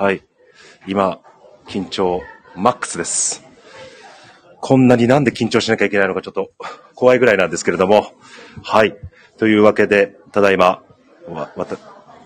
[0.00, 0.22] はい。
[0.86, 1.18] 今、
[1.66, 2.22] 緊張
[2.54, 3.44] マックスです。
[4.60, 6.52] こんなになんで緊張しなきゃいけないのかちょっと
[6.94, 8.12] 怖いぐらいなんですけれども。
[8.62, 8.96] はい。
[9.38, 10.84] というわけで、ただいま、
[11.26, 11.78] わ、わた、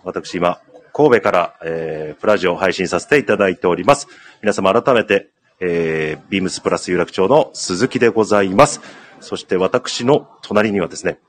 [0.04, 0.61] 私今、
[0.93, 4.07] 神戸から、えー、プラジオを配信させていただいております。
[4.43, 8.82] 皆様改めて、えー、ビームスプラス有楽町の鈴木でございます。
[9.20, 11.20] そして私の隣にはですね、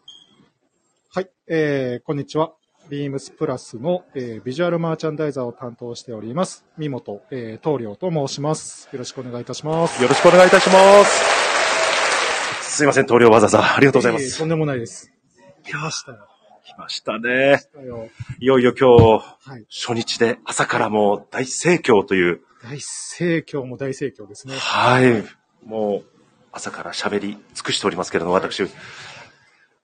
[1.09, 2.51] はい、えー、こんにちは。
[2.89, 6.65] ビームスプラスの、えー、ビジュアルマーチャンダイザーを担当しております。
[6.77, 8.89] 三本、えー、東良と申します。
[8.91, 10.01] よろしくお願いいたします。
[10.01, 12.75] よろしくお願いいたします。
[12.75, 14.25] すいません、棟梁わざわざありがとうございます。
[14.25, 15.11] えーとんでもないです。
[15.63, 16.27] 来ましたよ。
[16.65, 17.59] 来ましたね。
[17.61, 19.65] 来たよいよいよ今日、はい。
[19.69, 24.55] 初日で朝からもう大盛況という、大盛況も大盛況ですね。
[24.57, 25.23] はい。
[25.65, 26.03] もう、
[26.51, 28.67] 朝から喋り尽くしておりますけれども、私、い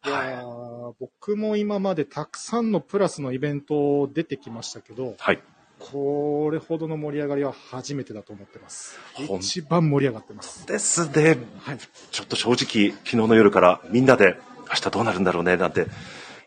[0.05, 5.41] やー僕も今までたくさんのプラスのイベント出てきましたけど、はい。
[5.79, 8.99] これほどの盛り上がりは初めてだと思ってます。
[9.39, 10.67] 一番盛り上がってます。
[10.67, 11.77] ですで、はい。
[12.12, 14.37] ちょっと正直、昨日の夜からみんなで、
[14.70, 15.87] 明日どうなるんだろうね、なんて、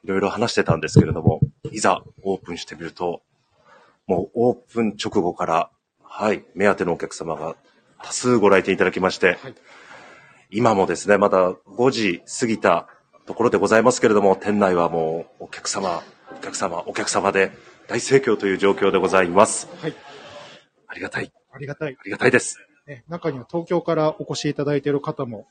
[0.05, 3.23] いろいろ話してたんですけれども、いざオープンしてみると、
[4.07, 5.71] もうオープン直後から、
[6.03, 7.57] はい、目当てのお客様が
[8.03, 9.55] 多数ご来店いただきまして、はい。
[10.51, 12.89] 今もですね、まだ5時過ぎた
[13.33, 16.03] ところでございますけれども、店内はもうお客様、
[16.39, 17.51] お客様、お客様で
[17.89, 19.69] 大盛況という状況でございます。
[19.81, 19.95] はい。
[20.87, 21.97] ありがたい、ありがたい。
[21.99, 22.59] ありがたいです。
[22.87, 25.47] ね、中には東京からお越しいただいている方も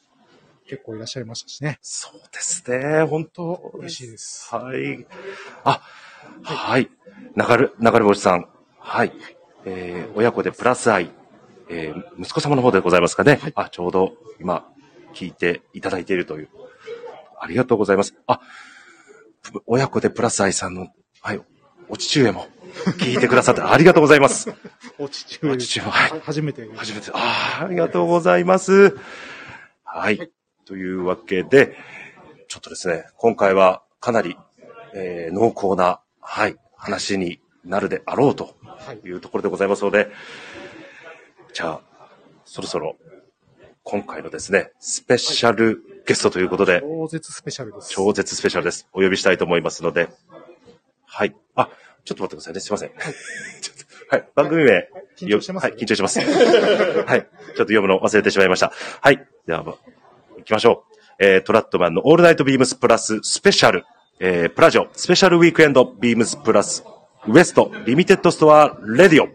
[0.68, 1.80] 結構いらっしゃいましたしね。
[1.82, 4.54] そうですね、本当と嬉しいです。
[4.54, 5.08] はい。
[5.64, 5.82] あ、
[6.44, 6.88] はい。
[7.36, 8.48] 流れ、流れ星さん。
[8.78, 9.12] はい。
[9.66, 11.10] えー、親子でプラス愛。
[11.68, 13.40] えー、息子様の方でございますかね。
[13.42, 14.68] はいあ、ちょうど今、
[15.16, 16.50] 聞いていただいているという。
[17.42, 18.16] ありがとうございます。
[18.28, 18.40] あ、
[19.42, 20.90] ぷ親子でプラス愛さんの、
[21.22, 21.42] はい、
[21.90, 22.48] お父上も
[23.00, 24.54] 聞いてくださってありがとうございます。
[25.00, 26.70] お父上お父上はいは初めて。
[26.76, 28.96] 初めて、ああ、ありがとうございます。
[29.84, 30.18] はい。
[30.18, 30.32] はい
[30.66, 31.76] というわけで、
[32.48, 34.38] ちょっとですね、今回はかなり、
[34.94, 39.00] えー濃厚な、はい、話になるであろうとはい。
[39.06, 40.12] いうところでございますので、
[41.54, 41.82] じゃあ、
[42.46, 42.96] そろそろ、
[43.84, 47.90] 今回のですね、スペシャルゲストということで、超絶スペシャルです。
[47.92, 48.88] 超絶スペシャルです。
[48.94, 50.10] お呼びしたいと思いますので、
[51.06, 51.36] はい。
[51.56, 51.70] あ、
[52.06, 52.60] ちょっと待ってくださいね。
[52.60, 52.90] すいません。
[53.62, 54.28] ちょっとはい。
[54.36, 54.90] 番組名。
[55.18, 56.20] 緊張してますはい、緊張してます。
[56.24, 56.28] はい。
[56.30, 58.74] ちょっと読むの忘れてしまいました。
[59.02, 59.26] はい。
[59.46, 59.78] では、行
[60.44, 60.92] きましょう。
[61.20, 63.86] えー、トラットマンのオールナイトビームスプラススペシャル、
[64.20, 66.84] えー、プラジオ、スペシャルウィークエンドビームスプラス
[67.28, 69.28] ウエストリミテッドストアレディオ。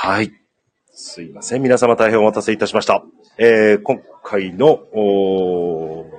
[0.00, 0.32] はい。
[0.92, 1.62] すいません。
[1.62, 3.04] 皆様大変お待たせいたしました。
[3.40, 6.10] えー、今回の、お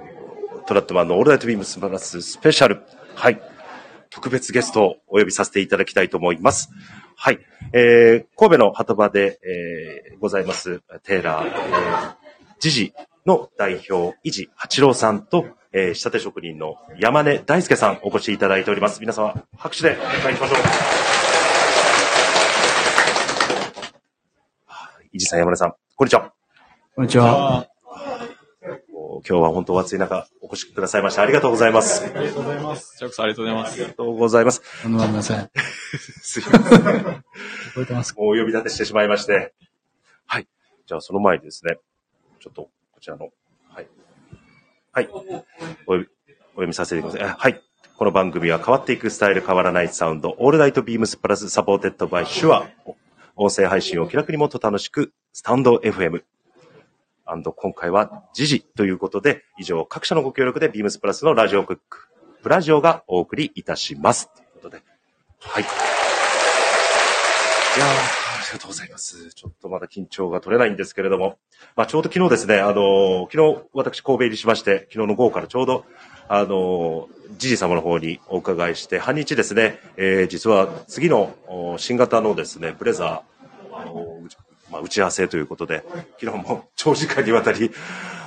[0.66, 2.82] トラットマンのオールナイトビームスプラススペシャル。
[3.14, 3.42] はい。
[4.10, 6.70] 特別ゲストをお呼びさせていただきたいと思います。
[7.18, 7.40] はい。
[7.74, 12.16] えー、神戸の鳩場で、えー、ございます、テーラー、えー、
[12.60, 12.94] ジジ
[13.26, 19.02] の代表、伊地八郎さんと、えー、仕立て職人の山根大輔さんお越しいただいております。
[19.02, 20.60] 皆様、拍手でお迎えしましょう。
[25.12, 26.39] 伊地さん、山根さん、こんにちは。
[27.00, 27.70] こんにちは。
[28.94, 32.04] お今日は本当お暑い中、お越しくださいましてありがとうございます。
[32.04, 33.00] ありがとうございます。
[33.08, 33.74] クさんありがとうございます。
[33.74, 34.82] ありがとうございます。
[34.84, 35.50] とんでもありません。
[35.96, 36.82] すいません。
[36.82, 38.22] 聞こえてますか？
[38.22, 39.54] もうお呼び立てしてしまいまして。
[40.26, 40.48] はい。
[40.88, 41.78] じゃあその前にですね、
[42.42, 43.30] ちょっとこちらの、
[43.70, 43.88] はい。
[44.92, 45.08] はい。
[45.10, 45.40] お呼び、
[45.86, 45.94] お
[46.56, 47.24] 読みさせてください。
[47.24, 47.62] あはい。
[47.96, 52.68] この番組は変わっていくスタイル変わらないサウンド、 All Night BEAMS PLUS supported by SHURE。
[53.38, 56.24] 音声配信を気楽にもっと楽しく、スタンド FM。
[57.32, 62.08] 今回は時事ということで、以上各社のご協力でビームスプラスのラジオクック、
[62.42, 64.32] プラジオがお送りいたします。
[64.34, 64.82] ということで。
[65.40, 65.64] はい。
[65.64, 65.66] い
[67.80, 67.92] やあ
[68.52, 69.32] りがとうございます。
[69.32, 71.38] ちょっとまだ緊張が取れないんですけれども、
[71.76, 75.86] まあちょうど昨日ですね、あのー昨日私神戸入りしまして、昨日の午後からちょうど、
[76.28, 81.36] あのー、じじ様の方にお伺いして、半日ですね、えー実は次の
[81.78, 84.09] 新型のですね、ブレザー、あのー
[84.72, 85.84] まあ、打ち合わせということで、
[86.20, 87.72] 昨日も長時間にわたり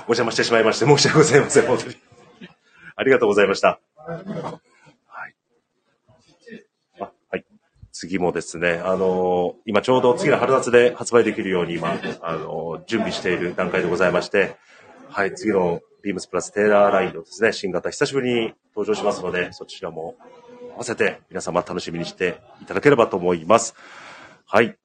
[0.07, 1.95] お邪魔してしまいまして、申し訳ございません、本当に。
[2.95, 3.79] ありがとうございました。
[3.95, 4.17] は
[5.27, 5.35] い。
[6.99, 7.45] あ、はい。
[7.91, 14.55] 次もですね、あのー、今ちょうど次の春夏で発売できるように今、あのー、準備している段階でございまして、
[15.09, 20.15] はい、次のビームスプラステーラーラインのですね、新型久しぶりに登場しますので、そちらも
[20.75, 23.73] 合わせて皆様楽しみにしていただければと思います。
[24.45, 24.77] はい。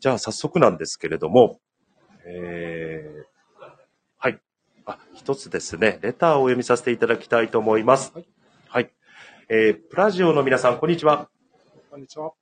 [0.00, 1.60] じゃあ早速なんですけれども、
[2.26, 3.66] えー、
[4.18, 4.40] はい。
[4.84, 8.12] あ、一つですね、レターをお読みさせていただきたいと思います。
[8.14, 8.26] はい。
[8.68, 8.92] はい。
[9.48, 11.28] えー、プラジオの皆さん、こんにちは。
[11.90, 12.32] こんにちは。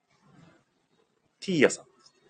[1.41, 1.85] ティーヤさん。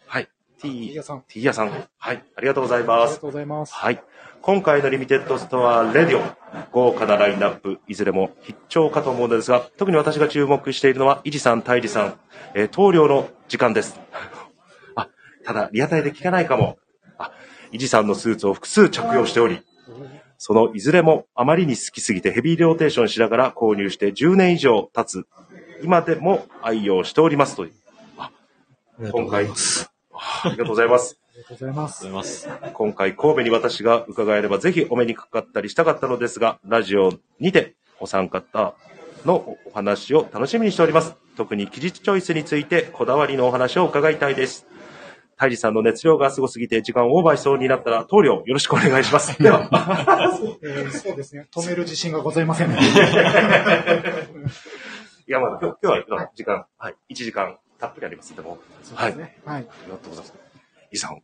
[0.07, 0.29] はい。
[0.61, 1.23] ティーーヤさん。
[1.29, 1.71] ティーヤさん。
[1.71, 2.25] はい。
[2.37, 3.29] ありがとうございますありがと。
[3.29, 3.75] うございます。
[3.75, 4.03] はい。
[4.43, 6.23] 今回の Limited Store Radio、
[6.71, 12.19] 豪華なラインナップ、いずれも必聴かと思うのですが、特に私が注目しているのは、イジさん、タイリさん、
[12.55, 13.99] えー、棟梁の時間です。
[15.45, 16.79] あ、ただ、リアタイで聞かないかも。
[17.19, 17.33] あ、
[17.73, 19.63] イジさんのスーツを複数着用しており、
[20.39, 25.27] そのいずれもあまりに好きすぎてヘビーローテーションしながら購入して10年以上経つ、
[25.83, 27.73] 今でも愛用しておりますという。
[28.19, 28.31] あ
[28.99, 29.91] りがとうございます。
[30.13, 31.19] あありがとうございます。
[31.35, 32.07] ありがとうございます。
[32.09, 32.49] ます。
[32.75, 38.75] 今回神戸に私が伺えればぜひお目にかかったりしたかったのですが、ラジオにてお三方
[39.25, 41.17] のお話を楽しみにしております。
[41.37, 44.67] 特に記述チョイスについてこだわりのお話を伺いたいです。
[45.37, 49.41] タイジさんの熱量がすごすぎて時間オーバーしそうになったら、棟梁よろしくお願いします。
[49.43, 49.69] では、
[50.63, 51.49] えーそうですね。
[51.55, 52.79] 止める自信がございませんね。
[55.27, 58.35] いや、まだ今日今日は時間、はい、1時間たっぷりあります。
[58.37, 58.59] でも、
[58.95, 59.13] はい。
[59.13, 59.39] ありね。
[59.45, 59.65] はい。
[59.65, 60.35] がとうございます。
[60.93, 61.23] イさん。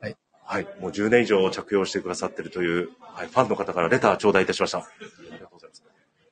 [0.00, 0.16] はい。
[0.44, 0.66] はい。
[0.80, 4.78] もう10年以上着用してくださってるという、はい、ファンの方からレター頂戴いたしました。
[4.78, 4.86] あ
[5.24, 5.82] りがとうございます。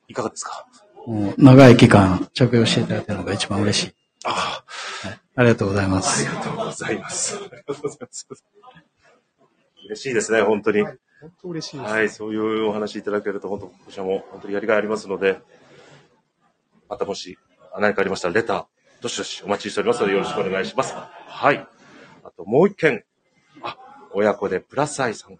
[0.07, 0.65] いかがですか？
[1.07, 3.95] もう長い期間着用していただいたのが一番嬉しい。
[4.23, 4.63] あ
[5.03, 6.35] はい、ありがとうございまあ、あすり。
[6.35, 7.35] がとうございます。
[7.35, 8.27] ありがとうございます。
[9.85, 10.81] 嬉しいですね、本当に。
[10.81, 11.93] はい本当嬉しいです。
[11.93, 15.39] はい、そういうお話いただけると、本当、こちらも本当にやりがいありますので、
[16.89, 17.37] またもし
[17.79, 18.65] 何かありましたら、レター、
[19.01, 20.95] どしどしお待ちしておりますので、よろしくお願いします。
[20.95, 21.67] はい。
[22.23, 23.03] あともう一件、
[23.61, 23.77] あ、
[24.13, 25.37] 親子でプラス愛さん。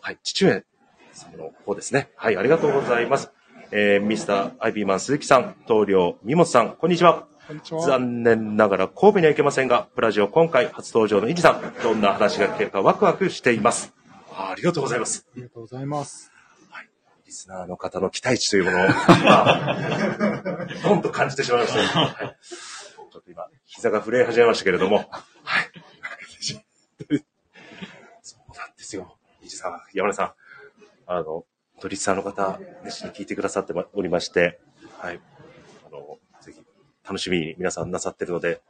[0.00, 0.64] はい、父上
[1.12, 2.10] さんの方ですね。
[2.14, 3.32] はい、ありがとうございます。
[3.72, 7.26] えー、ミスターアイビーマン鈴木さん、棟梁みもさん、こんにちは。
[7.86, 13.92] 残念ながら神戸には行けませんが、プラジオ今回初登場のイジさん、どんな話が聞けるかワクワクしています。
[14.30, 15.26] あありがとうございます。
[15.32, 16.30] ありがとうございます。
[17.26, 18.86] リスナーの方の期待値というものを、
[19.20, 21.80] 今、どんと感じてしまいました。
[21.98, 22.36] はい、
[23.12, 24.96] ちょっと今、膝が震え始めましたけれども、
[25.42, 25.70] はい。
[28.22, 29.16] そうなんですよ。
[29.42, 30.32] イジさん、山根さん、
[31.06, 31.44] あの、
[31.88, 34.60] リスナーの方、熱心に聞いてくださっておりまして、
[34.98, 35.20] はい。
[37.04, 38.60] 楽しみに皆さんなさってるので、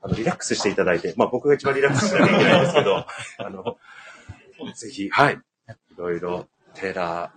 [0.00, 3.06] あの、リラックスしていただいて、まあ僕が一番リラックスしなきゃいけないんですけど、
[3.38, 3.78] あの、
[4.74, 5.34] ぜひ、はい。
[5.34, 5.40] い
[5.96, 7.32] ろいろ、テーラ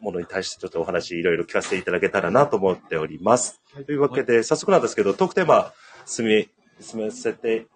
[0.00, 3.60] ーものに対してちょっとお話いろいろ聞かせていただけたらなと思っております。
[3.74, 5.72] はいというわけで、早速なんですけど、トークテーマ、
[6.06, 6.48] 進め、
[6.80, 7.66] 進めせて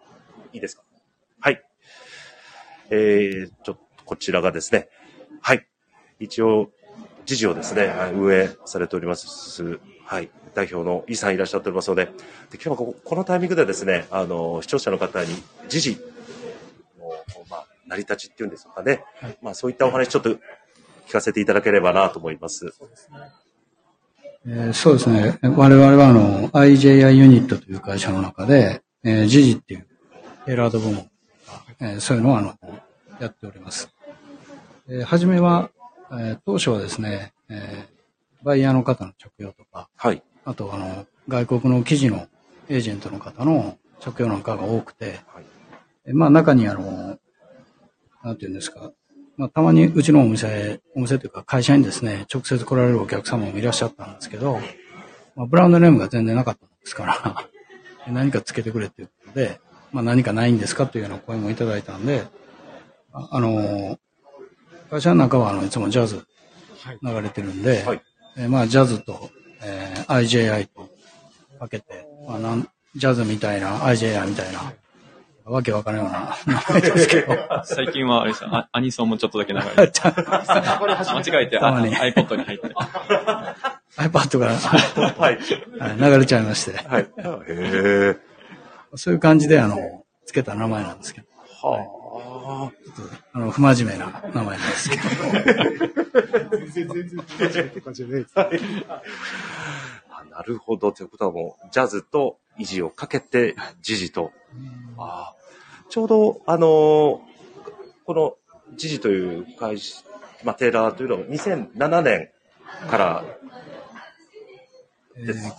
[0.52, 0.82] いいですか？
[1.40, 1.62] はい。
[2.90, 4.88] えー、ちょっと、こちらがですね、
[5.40, 5.66] はい。
[6.20, 6.70] 一応、
[7.26, 10.30] 時事をですね、はい運営されております、はい。
[10.54, 12.12] 代表のイさんいらっしゃっておりますので、で
[12.54, 15.28] 今日はここのタイミングでですね、あの、視聴者の方に
[15.68, 15.96] 時事
[16.98, 17.08] の、
[17.50, 19.04] まあ、成り立ちっていうんですかね、
[19.42, 20.38] まあ、そういったお話ちょっと聞
[21.12, 22.72] かせていただければなと思います。
[24.46, 25.38] えーそうですね。
[25.42, 29.86] 我々はあの、IJI ユニットという会社の中で、えー、ジジっていう
[30.48, 31.08] エラード部門、
[31.80, 32.58] えーそういうのをあの、
[33.20, 33.88] やっております。
[34.88, 35.70] えー初めは、
[36.10, 37.92] えー当初はですね、えー
[38.44, 40.20] バイヤーの方の着用とか、はい。
[40.44, 42.26] あとあの、外国の記事の
[42.68, 45.44] エージェントの方の着用なんかが多くて、はい。
[46.06, 47.18] えまあ中にあの、
[48.24, 48.92] なんていうんですか、
[49.36, 54.60] まあたまにうちのお店、お店というか会社にですね、直接来られるお客様もいらっしゃったんですけど、
[55.36, 57.48] まあブランドネームが全然なかったもんですから、
[58.12, 59.60] 何かつけてくれっていうことで、
[59.92, 62.24] まあ何かないんですかというような声もいただいたんで、
[63.12, 63.98] ああの、
[64.90, 66.24] 会社の中はあの、いつもジャズ
[66.82, 66.98] はい。
[67.00, 68.02] 流れてるんで、はい
[68.36, 69.30] えーまあジャズと、
[69.62, 70.88] えー IJI と
[71.58, 74.72] かけて、まあなん、ジャズみたいな、IJI みたいな、
[75.44, 78.54] わけわからんような名前ですけど、 最近はあれですよ。
[78.54, 81.96] アアニソンもちょっとだけ流れて、 間違えてあたまに。
[81.96, 82.68] iPod に入って。
[83.96, 85.38] iPad がはい。
[85.78, 87.02] はい流れちゃいまして、はい。
[87.02, 87.06] へ
[87.48, 88.16] え。
[88.94, 91.26] そういう感じで、あの、つけた名前なんですけど、
[91.62, 92.01] はあ
[93.34, 95.02] の、不真面目な名前なんですけど、
[96.50, 98.34] 全然、全然、全然って感じじゃないです。
[98.36, 98.50] あ。
[100.10, 100.92] あなるほど。
[100.92, 104.32] ということはもう、ジャズと維持をかけて、時事と。
[104.98, 105.34] ああ。
[105.88, 107.32] ちょうど、あのー
[108.04, 108.34] この
[108.76, 110.02] 時事という会社、
[110.44, 112.30] まあ、テーラーというのは2007年
[112.90, 113.24] から
[115.16, 115.52] です。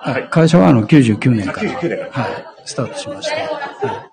[0.00, 4.07] はい会社はあの99年から、99年からはい、スタートしまして、は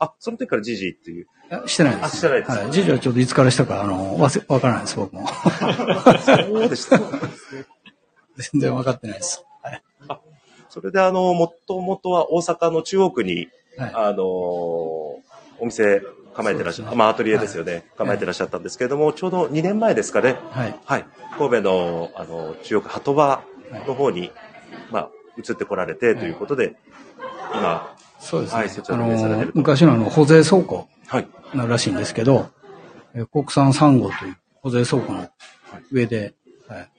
[0.00, 1.26] あ、その時からジジイっていう。
[1.66, 2.72] してないです、あしてないですはい。
[2.72, 5.26] 次女はちょっといつからしたか、あの、 わせ、わからないです、僕も。
[5.28, 6.98] そうでした。
[8.52, 9.44] 全然わかってないです。
[9.62, 9.82] はい。
[10.70, 13.92] それであの、もともとは大阪の中央区に、はい。
[13.94, 15.30] あのー
[15.62, 16.00] お店
[16.34, 20.78] 構えてらっしゃねまあアトリエですよね、はい構えてらっしゃったんですけれども、ちょうど2年前ですかね、はい。
[20.86, 23.42] はい、神戸の、あの、中央区鳩場
[23.86, 24.32] の方に、
[24.90, 26.76] まあ、移ってこられてということで、
[27.54, 28.58] 今、そうですね。
[28.60, 32.50] はいあの昔のあの、保税倉庫はい、なるらしいんですけど、
[33.14, 35.28] えー国産3号という保税倉庫の
[35.90, 36.34] 上で、
[36.68, 36.90] はい。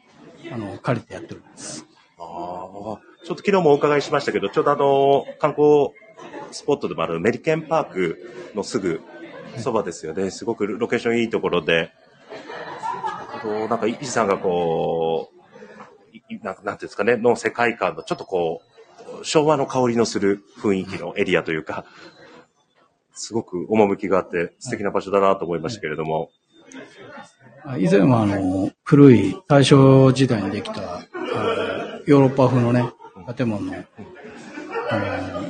[0.51, 1.86] あの、借りてやってるんです。
[2.17, 5.91] ああ、ちょっと昨日もお伺いしましたけど、ちょうどあの、観光
[6.51, 9.01] スポットでもあるメリケンパークのすぐ
[9.58, 10.31] そばですよね。
[10.31, 11.91] すごくロケーションいいところで、
[13.70, 18.70] なんか、イジさんがこう、いなんなんていうんですかね、の世界観のちょっとこう、
[19.23, 21.85] 昭和の香りのする雰囲気のエリアというか、
[23.13, 26.29] すごく趣があって素敵な場所だなと思いましたけれども、
[27.63, 32.83] あ以前はあの、古い大正時代にできた、あのヨーロッパ風のね、
[33.35, 33.73] 建物の、
[34.89, 35.41] あの、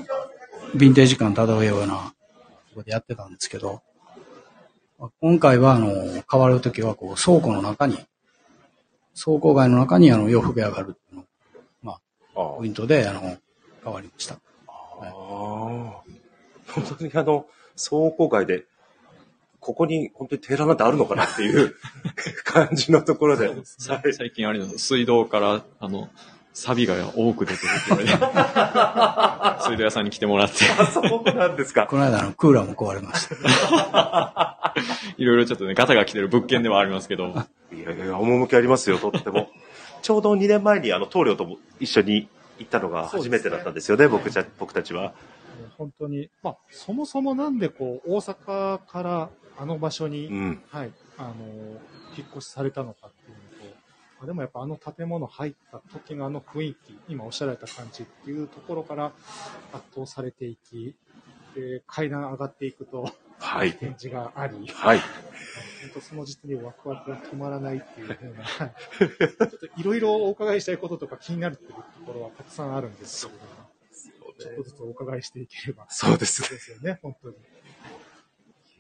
[0.76, 2.14] ヴィンテージ感漂うような、
[2.70, 3.82] とこでやってたんですけど、
[5.00, 5.90] まあ今回はあの、
[6.30, 7.98] 変わるときはこう、倉庫の中に、
[9.18, 11.28] 倉庫街の中にあの、洋服屋があるっていうのが
[11.82, 11.96] まあ、
[12.36, 12.58] あ。
[12.58, 13.38] ポイントで、あの、
[13.84, 14.36] 変わりました。
[14.36, 14.40] あ
[15.02, 16.04] あ、本
[16.98, 17.46] 当にあの、
[17.78, 18.66] 倉庫街で、
[19.60, 21.76] ここに本当に寺なんてあるのかなっていう
[22.46, 23.48] 感じのところで。
[23.48, 26.10] はいさ最近あれの、水道から、あの、
[26.54, 28.28] サビが多く出てるって言わ
[29.58, 31.88] れて、 水道屋さんに来てもらって、あ、そうなんですか。
[31.88, 34.74] この間あの、クーラーも壊れました。
[35.18, 37.34] いろいろちょっとね、ガタが来てる物件ではありますけど、
[37.74, 39.50] いやいや、趣ありますよ、とっても。
[40.02, 42.28] ちょうど2年前にあの、棟梁とも一緒に
[42.62, 45.14] 行ったのが初めてだったんですよね、僕じゃ僕たちは。
[45.78, 50.64] 本当に、まあ、そもそもなんでこう、大阪からあの場所に、うん。
[50.70, 51.34] はい、あの、
[52.16, 53.78] 引っ越しされたのかっていうのと、
[54.20, 59.12] まあ、でもやっぱあの建物入った時のあの雰囲気、今おっしゃられた感じっていうところから
[59.74, 60.96] 圧倒されていき、
[61.56, 63.12] で階段上がっていくと
[63.42, 63.74] はい。
[63.74, 65.00] 展示があり、はい。
[65.00, 65.08] 本
[65.96, 75.86] 当その時点でワクワクが止まらないっていうような、はいちょっといろいろお伺いしたいこととか気になるっていうところはたくさんあるんですけれども、ちょっとずつお伺いしていければ。
[75.90, 77.36] そうですねですよね、本当に。
[77.36, 77.38] い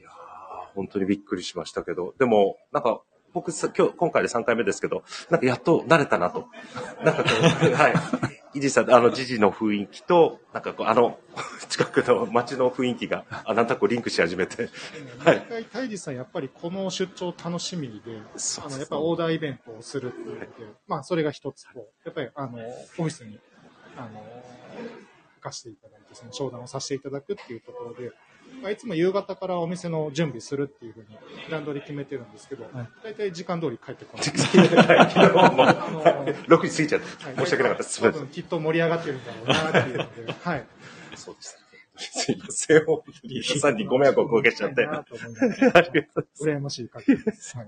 [0.02, 3.02] やー本当にびっくりしましたけど、でも、なんか、
[3.34, 6.50] 僕さ、今日、今回で3回目ですけど、なんかやっと慣れたなと。
[7.04, 7.30] なんかこ
[7.64, 8.41] う、 はい。
[8.70, 11.20] さん、あの、ジジの雰囲気と、なんかこう、あの、
[11.70, 14.70] 近くの街の雰囲気が、あなんとなくリンクし始めて、
[15.20, 15.38] はい。
[15.38, 18.18] 毎回、タイジさん、やっぱりこの出張楽しみで、
[18.64, 20.48] あの、やっぱりオーダーイベントをするっていうので、
[20.88, 23.40] まあ、それが一つと、やっぱり、あの、オフィスに、
[23.96, 24.44] あの、
[25.42, 28.14] 貸していただいて、その商談をさせていただくっていうところで、まあ、
[28.72, 31.08] いつも夕方からお店の準備するっていうふうに、
[31.50, 34.28] 段取り決めてるんですけど、はい大体時間通り帰ってこない。
[34.28, 38.26] はい昨日も、あの6時過ぎちゃって、はい申し訳なかったです。
[38.28, 40.66] きっと盛り上がってるんだろうなっていうので、 はい。
[41.16, 41.62] そうですね。
[41.98, 42.86] すいません。
[42.86, 44.86] 本当に皆さんにご迷惑をおかけしちゃって。
[44.86, 47.58] なあと思いながらりがとう羨ましい限りです。
[47.58, 47.68] はい。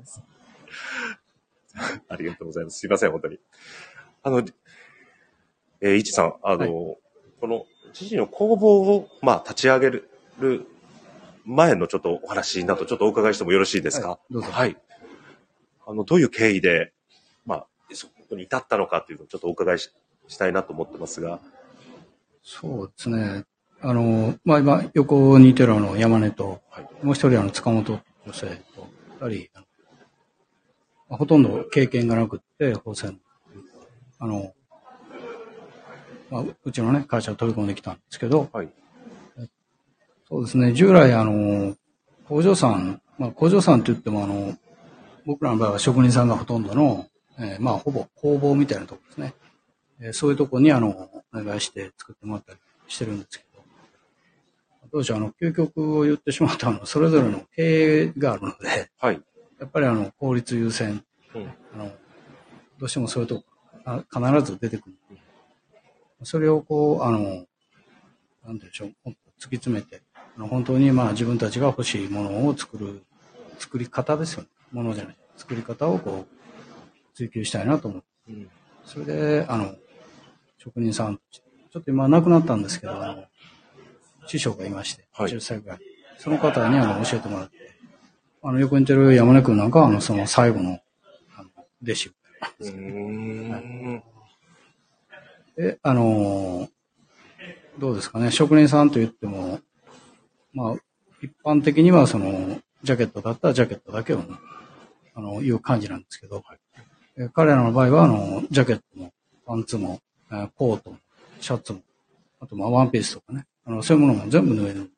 [2.08, 2.80] ありがとうございます。
[2.80, 3.40] すいません、本当に。
[4.24, 4.44] あの、
[5.82, 6.98] えー、いちさん、あの、はい
[7.40, 10.10] この、知事の工房を、まあ、立ち上げる
[11.46, 14.10] 前のちょっとお話など、ちょっとお伺いしてもよろしいですか？
[14.10, 14.78] はいどうぞはい。
[15.86, 16.94] あの、どういう経緯で、
[17.46, 19.92] まあ、そこに至ったのかっていうのをちょっとお伺いし
[20.28, 21.40] したいなと思ってますが。
[22.42, 23.44] そうですね。
[23.82, 27.06] あの、まあ、今、横にいてるあの、山根と、はい。
[27.06, 28.88] もう一人あの、塚本女性と、
[29.28, 29.50] 二人、
[31.10, 33.20] まあほとんど経験がなくって、法船。
[34.20, 34.54] あの、
[36.32, 38.70] まあ、ううちのね、会社を飛び込んできたんですけど、はい。
[40.34, 41.76] そうですね、従来あの、
[42.28, 44.58] 工場さん、まあ、工場さんって言ってもあの、
[45.28, 47.06] 僕らの場合は職人さんがほとんどの、
[47.38, 49.36] えーまあ、ほぼ工房みたいなところですね。
[50.00, 53.62] えーそういうところにあの、お願いして作ってもらったりしてるんですけど、
[54.92, 59.22] どうしよう、あの、究極を言ってしまうと、あの、それぞれの経営があるので、はい。
[59.60, 61.04] やっぱりあの、効率優先、
[61.36, 61.54] うん。
[61.76, 61.92] あの、
[62.80, 63.44] どうしてもそういうとこ
[63.86, 64.96] あ必ず出てくる。
[66.24, 67.46] それをこう、あの、
[68.44, 70.02] なんでしょう、突き詰めて、
[70.38, 73.04] 本当にまあ自分たちが欲しいものを作る、
[73.60, 74.50] 作り方ですよね。
[74.72, 75.16] ものじゃない。
[75.38, 78.04] 作り方をこう、追求したいなと思う。
[78.30, 78.50] うん
[78.86, 79.76] それで、あの、
[80.58, 83.24] 職人さん、ちょっと今亡くなったんですけど、あの、
[84.28, 85.80] 師匠がいまして、はい10歳ぐらい。
[86.18, 87.56] その方にあの教えてもらって、
[88.44, 90.80] あの、横にいてる山根くんなんかは、あの、その最後の、
[91.38, 91.50] あの、
[91.82, 92.12] 弟子。
[92.60, 94.04] うーん。
[95.58, 96.70] え、あのー
[97.80, 99.43] どうですかね、職人さんと言っても、
[100.54, 100.76] まあ、
[101.22, 104.24] 一般的にはその、ジャケットだったらジャケットだけを、
[105.16, 106.44] あの、いう感じなんですけど、
[107.18, 109.12] え彼らの場合は、あの、ジャケットも、
[109.46, 110.98] パンツも、えーコートも、
[111.40, 111.82] シャツも、
[112.40, 114.92] あと、まあ、ワンピースとかね、あの、そういうものも全部縫える。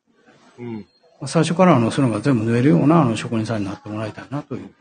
[0.59, 0.73] うん。
[0.75, 0.81] ま
[1.21, 4.71] あ最初からあの、そういうのが全部縫えるような、あの、職人さんになってもらいたいなという、はい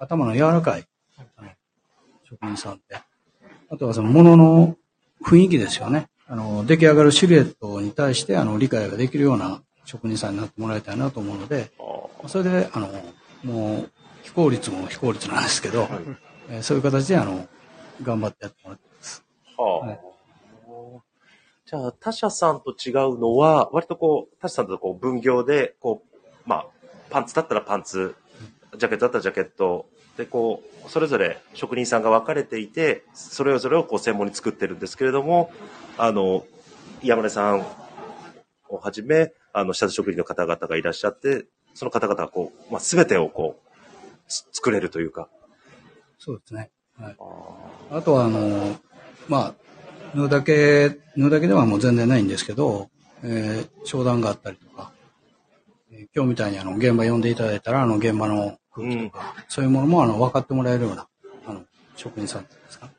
[0.00, 0.84] 頭の柔らかい、
[1.36, 1.48] あの、
[2.24, 3.00] 職人さんで。
[3.70, 4.76] あとはその、ものの
[5.24, 6.08] 雰囲気ですよね。
[6.28, 11.70] あの、出来上がるシルエットに対して、あの、理解ができるような職人さんになってもらいたいなと思うので、
[12.26, 12.88] それで、あの、
[13.42, 13.90] もう、
[14.22, 15.88] 非効率も非効率なんですけど、
[16.50, 17.48] えーそういう形で、あの、
[18.02, 19.24] 頑張ってやってもらってます。
[19.56, 20.00] はあはい。
[21.64, 26.66] じゃあ、他社さんと違うのは、割とこう、他社さんとこう分業で、こう、まあ、
[27.08, 28.14] パンツだったらパンツ、
[28.76, 29.86] ジャケットだったらジャケット、
[30.18, 35.50] で、こう、それぞれ職人さんが分かれていて、それぞれをこう専門に作ってるんですけれども、
[35.96, 36.44] あの、
[37.02, 37.60] 山根さん
[38.68, 43.68] をはじめ、あの、下地職人の方々がいらっしゃって、その方々がこう、まあ、すべてをこう、
[44.28, 45.28] つ作れるというか。
[46.18, 46.70] そうですね。
[46.98, 47.16] はい。
[47.90, 48.76] あとは、あの、
[49.28, 49.54] まあ、
[50.14, 52.90] 縫うだけ、縫うだけではもう全然ないんですけど、
[53.22, 54.92] えー商談があったりとか、
[55.92, 61.08] えー今日みたいにあの、現場呼んでいただいたら、あの、現場の空気とか、そういうものもあの、分かってもらえるような、
[61.46, 61.62] あの、
[61.96, 62.90] 職人さんっていうんですか。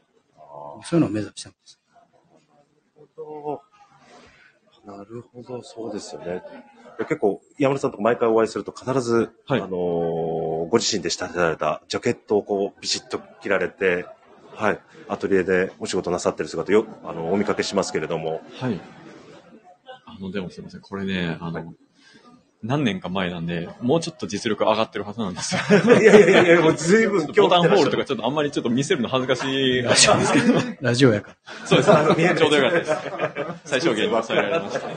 [0.83, 1.79] そういうのを目指してます。
[1.93, 2.07] なる
[2.95, 3.61] ほど、
[5.63, 6.41] そうですよね。
[6.99, 14.05] 結構、山根さんと毎回お会いすると必ず、はいあのーご自身で仕立てられたジャケットをこう、ビシッと着られて、
[14.53, 18.79] はい、アトリエでお仕事なさってる姿よ、あの、お見かけしますけれども、はい。
[20.05, 20.81] あの、でもすみません。
[20.81, 21.73] これね、あの、
[22.61, 25.61] 何年か前なんで、もうちょっと実力上がってるはずなんですよ。
[26.01, 29.47] いやいやいやいや、もう随分ボタンホールとかちょっとあんまりちょっと見せるの恥ずかし
[29.79, 30.59] いらしいんですけど。
[30.81, 31.37] ラジオやから。
[31.65, 31.89] そうです。
[31.89, 32.91] ちょうどよかったです。
[33.63, 34.89] 最小限に抑えられました。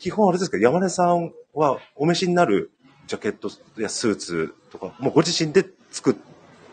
[0.00, 2.72] 基本あれですか、山根さんはお召しになる
[3.06, 3.48] ジャケット
[3.80, 6.14] やスーツとか、もうご自身で作っ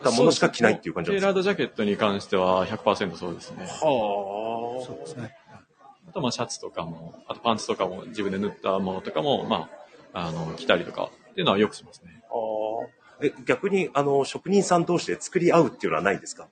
[0.02, 1.32] たものしか着ないっていう感じなんですか？
[1.32, 3.64] テーラードジャケットに関しては100%そうですね。
[3.64, 5.34] はそうですね。
[6.16, 9.68] あとまあシャツとかも、あとパンツとかも自分で縫ったものとかも、ま
[10.14, 12.22] あ、あの、着たりとかっていうのはよくしますね。
[12.30, 13.22] あ。
[13.22, 16.48] え、逆に、あの、職人さん同士で作り合うっていうのはないんですか？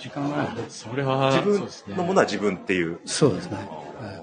[0.00, 0.48] 時間がない。
[0.68, 1.40] それは、自
[1.86, 2.98] 分のものは自分っていう。
[3.04, 3.58] そうですね。
[3.58, 3.68] はい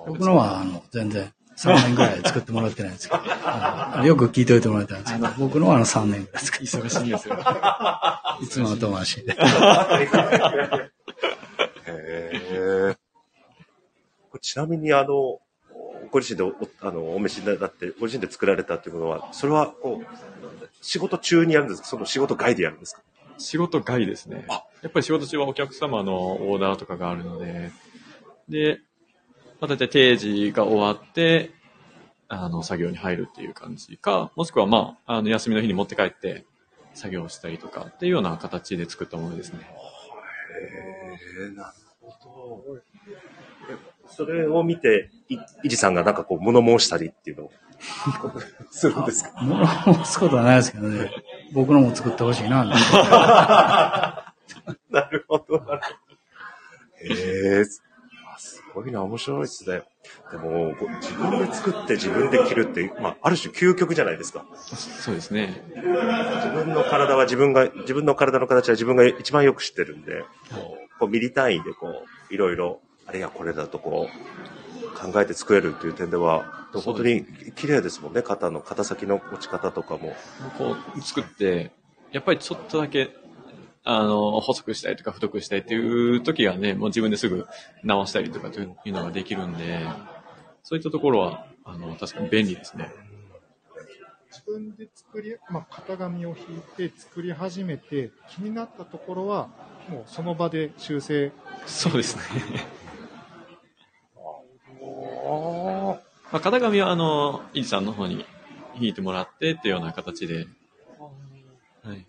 [0.06, 3.24] 僕のは、あの、全然、3年ぐらい作ってもらってないんですけど、
[4.04, 7.38] よく聞いといてもらいたいんですけど、僕のはあの3年ぐらい作って、忙しいんですよ。
[8.44, 9.32] いつも後回しで。
[9.40, 9.40] へ
[11.88, 12.98] え。
[14.27, 15.40] これちなみに、あの、
[16.12, 20.08] ご自身でおあのお召しになって、ご自身で作られたっていうものは、それは、こう、
[20.82, 21.88] 仕事中にやるんですか？
[21.88, 23.02] その仕事外でやるんですか？
[23.38, 24.46] 仕事外ですね。
[24.82, 27.72] やっぱり仕事中はお客様のオーダーとかがあるので、
[28.48, 28.80] で、
[29.60, 31.52] まあ、大体定時が終わって、
[32.30, 36.46] あの、作業に入るっていう感じか、もしくはまあ、あの、休みの日に持って帰って
[36.94, 39.60] 作業したりとかっていうような形で作ったものですね。
[40.62, 42.78] へえ、なるほど。
[44.10, 47.52] それを見て、い、いじさんがなんかこう、物申したりっていうのを
[48.72, 49.32] するんですか？
[49.42, 51.12] 物を申すことはないですけどね、
[51.54, 53.10] 僕のも作ってほしいな、なるほど、
[54.90, 55.58] なるほど。
[57.00, 57.66] へえ、
[58.34, 59.84] あすごいな、面白いですね。
[60.32, 64.46] でも、こう自分で作って自分で着るって、まあ、ある種究極じゃないですか。
[64.56, 65.62] そうですね。
[65.76, 65.82] 自
[66.54, 80.16] 分の体は自分が、自分の体の形は自分が一番よく知ってるんで、こうこうミリ単位でこう、いろいろ、あれやこれだとこう、考えて作れるっていう点では、本当に綺麗ですもんね、肩の、肩先の持ち方とかも。
[80.58, 81.72] こう作って、
[82.12, 83.16] やっぱりちょっとだけ、
[83.84, 87.46] あの、細くしたいとか太くしたいっていう時はね、もう自分ですぐ
[87.84, 89.86] 直したりとかというのができるんで、
[90.64, 92.92] そういったところは、あの、確かに便利ですね。
[94.30, 99.48] 自分で作り、まあ、型紙を引いて作り始めて、気になったところは、
[99.90, 101.32] もうその場で修正。
[101.66, 102.22] そうですね。
[106.32, 108.26] まあ、型紙は、あの、イジさんの方に
[108.76, 110.46] 引いてもらってっていうような形で、
[111.84, 112.06] はい。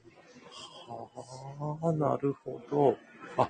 [0.88, 2.96] ああ、なるほど。
[3.36, 3.48] あ、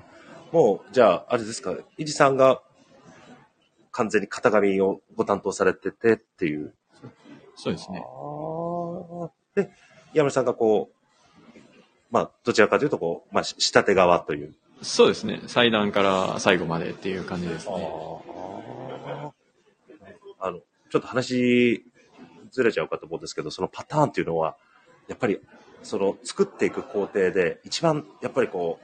[0.53, 2.61] もう、じゃあ、あれですか、いじさんが
[3.93, 6.75] 完全に型紙をご担当されててっていう。
[7.57, 8.01] そうですね。
[8.05, 9.31] ああ。
[9.55, 9.71] で、
[10.13, 10.95] 山根さんがこう、
[12.11, 14.55] まあ、どちらかというと、こう、まあ、し仕立て側という。
[14.83, 15.41] そうですね。
[15.47, 17.89] 祭壇から最後までっていう感じですあね。
[17.91, 18.68] あ
[20.41, 21.85] の、ちょっと話
[22.51, 24.57] ずれちゃうかと思うんですけど、そのパターンっていうのは、
[25.09, 25.41] やっぱり、
[25.83, 28.81] その作っていく工程で、一番、やっぱりこ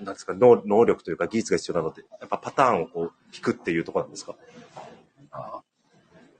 [0.00, 4.34] う、なんですか、能能力というか技術が必要なので、やっぱパターンをこう、引くっていうところなんですか？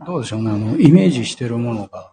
[0.04, 2.12] どうでしょうね、あの、イメージしてるものが、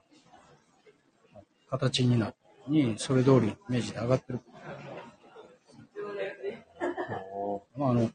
[1.70, 4.40] 形になってに、それ通りイメージで上がってる。
[7.76, 8.12] まあ、あの、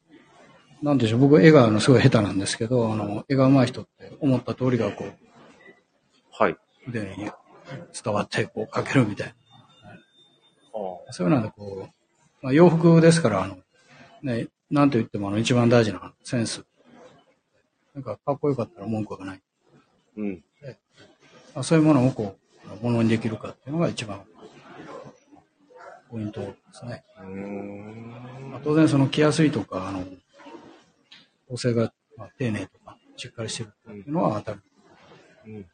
[0.81, 5.13] なんでしょう、僕絵があのすごい下手なんですけど、あの、絵が上手い人って思った通りがこう、
[6.31, 6.57] はい。
[6.87, 7.29] 腕に
[8.03, 9.33] 伝わってこう描けるみたいな。
[11.11, 13.57] そういうのでこう、まあ、洋服ですから、あの、
[14.21, 16.65] ね、なんと言ってもあの一番大事なセンス。
[17.95, 19.41] なんかかっこよかったら文句がない。
[20.17, 20.43] うん。
[21.55, 22.37] まあ、そういうものをこ
[22.81, 24.21] う、ものにできるかっていうのが一番
[26.11, 27.03] ポイントですね。
[27.19, 28.51] うーん。
[28.51, 30.05] まあ、当然その着やすいとか、あの、
[31.47, 34.61] 構成が、まあ、丁寧とか、しっかりしてるっていうのは当たる。
[35.45, 35.65] うん。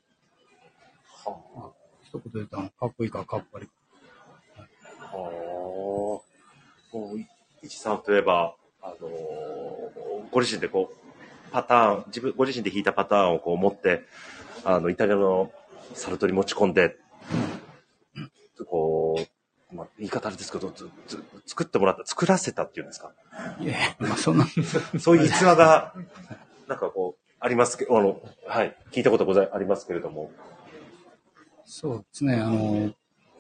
[1.26, 1.72] は
[2.04, 3.74] 一言で言うと、あのかっこいいかかっこ悪いか。
[5.12, 5.18] あ。
[5.18, 6.22] は
[6.94, 6.96] あ。
[6.96, 7.28] もう、い
[7.64, 9.64] 一さんといえば、あのー
[10.32, 14.02] ご自身でこう、パターン、自分、ご自身で弾いたパターンをこう持って、
[14.66, 15.52] あの、イタリアの
[15.94, 16.98] サルトに持ち込んで、
[18.68, 19.33] こう、
[19.74, 23.12] まあ、言い方あれですけど、つつ作ってもらった、作らせたっていうんですか？
[23.60, 24.46] いやまあそんな、
[25.00, 25.94] そういう逸話が、
[26.68, 30.32] なんかこう、ありますけど、あの、はい、聞いたことござい、ありますけれども。
[31.66, 32.92] そうですね、あの、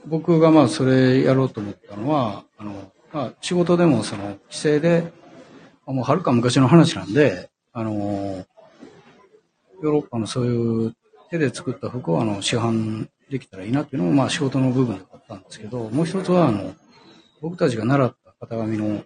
[0.05, 5.13] 僕がまあそれやろうと思ったのは、あの、まあ仕事でもその規制で、
[5.85, 8.45] もうはるか昔の話なんで、あの、
[9.81, 10.95] ヨーロッパのそういう
[11.29, 16.73] 手で作った服をあの市販できたらいいなっていうのもまあ仕事の部分ったんですけど、もう一つはあの、
[17.41, 19.03] 僕たちが習った型紙の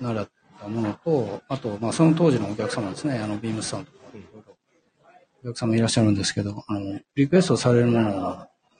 [0.00, 0.28] 習っ
[0.60, 3.98] たものと、あとまあその当時のお客様ですね、あのビームスさんとか、
[5.42, 8.10] お客様いらっしゃるんですけど、あの、リクエストされるもの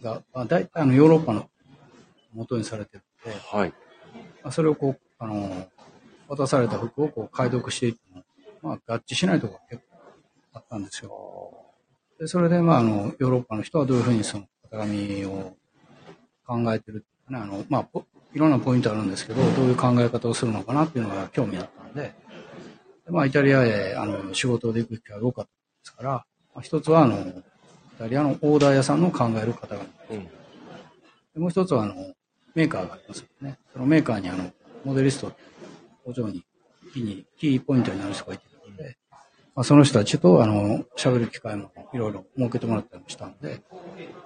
[0.02, 1.48] が、まあ、大体あのヨーロッパの
[2.32, 3.74] 元にされてるので、はい。
[4.42, 5.68] まあ、それをこう、あの、
[6.28, 8.22] 渡された服をこう解読していっても、
[8.62, 9.98] まあ合致しないところが結構
[10.54, 11.10] あったんですよ。
[12.18, 15.56] で、それでまああの、ヨーロッパの人はどういうふうにその型紙を
[16.46, 18.04] 考えてるっていうかね、あの、まあ、ポ
[18.34, 22.14] いろんなポイントあるんですけど、どういう考え方をするのかなっていうのが興味あったので、
[23.04, 25.50] でまあイタリアへあの仕事で行く機会が多かったで
[25.84, 26.24] すから、ま
[26.56, 27.32] あ、一つはあの、イ
[27.98, 29.80] タリアのオーダー屋さんの考える型紙。
[30.10, 30.24] うん。
[30.24, 30.30] で
[31.36, 31.94] もう一つは、あの、
[32.54, 33.58] メーカーがありますよね。
[33.72, 34.50] そのメーカーに、あの、
[34.84, 35.32] モデリスト、
[36.04, 36.44] 工場に、
[36.92, 38.44] キーに、キーポイントになる人がいて
[39.54, 43.62] まあ、その人たちと、あの、喋る機会もいろいろ設けてもらったりもしたので、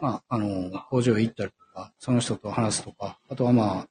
[0.00, 3.88] まあ、あの、工場へ行ったりとか、その人と話すとか、あとはまあ、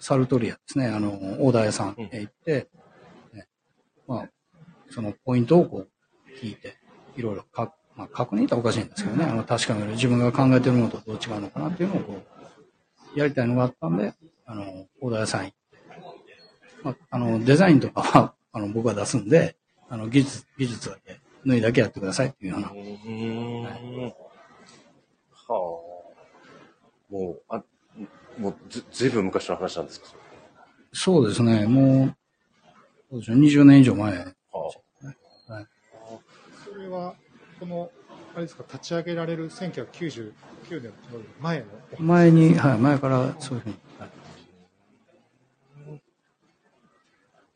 [0.00, 2.68] サルトリアですね、あの、オーダー屋さんへ行って、
[3.32, 3.46] ね
[4.08, 4.28] まあ、
[4.90, 5.90] そのポイントをこう、
[6.42, 6.76] 聞いて、
[7.16, 12.22] いろいろか、まあ、確認っておかしいんですけどね、あの、確かめる、自分が考えてるものとどう違うのかなっていうのをこ
[13.14, 15.56] う、やりたいのがあったんで、あの、オーダー屋さん行って、
[16.82, 19.56] まあ、あの、デザインとかは、あの、僕が出すんで、
[19.90, 22.74] あの、技術、技術だけ、縫いだけやってくださいっていうようなう。
[22.74, 23.64] ーん。
[23.64, 23.72] は
[25.48, 25.50] あ。
[25.50, 27.62] もう、あ、
[28.38, 30.06] もうず、ずいぶん昔の話なんですか？
[30.92, 32.16] そうですね、もう、
[33.10, 34.16] そうでしょう、20年以上前。
[34.16, 34.24] は
[35.48, 35.66] はい。
[36.64, 37.14] それは、
[37.58, 37.90] この、
[38.34, 40.32] あれですか、立ち上げられる1999
[40.70, 40.92] 年の
[41.40, 41.66] 前の
[41.98, 43.74] 前に、はい、前からそういうふうに。
[43.98, 44.10] はい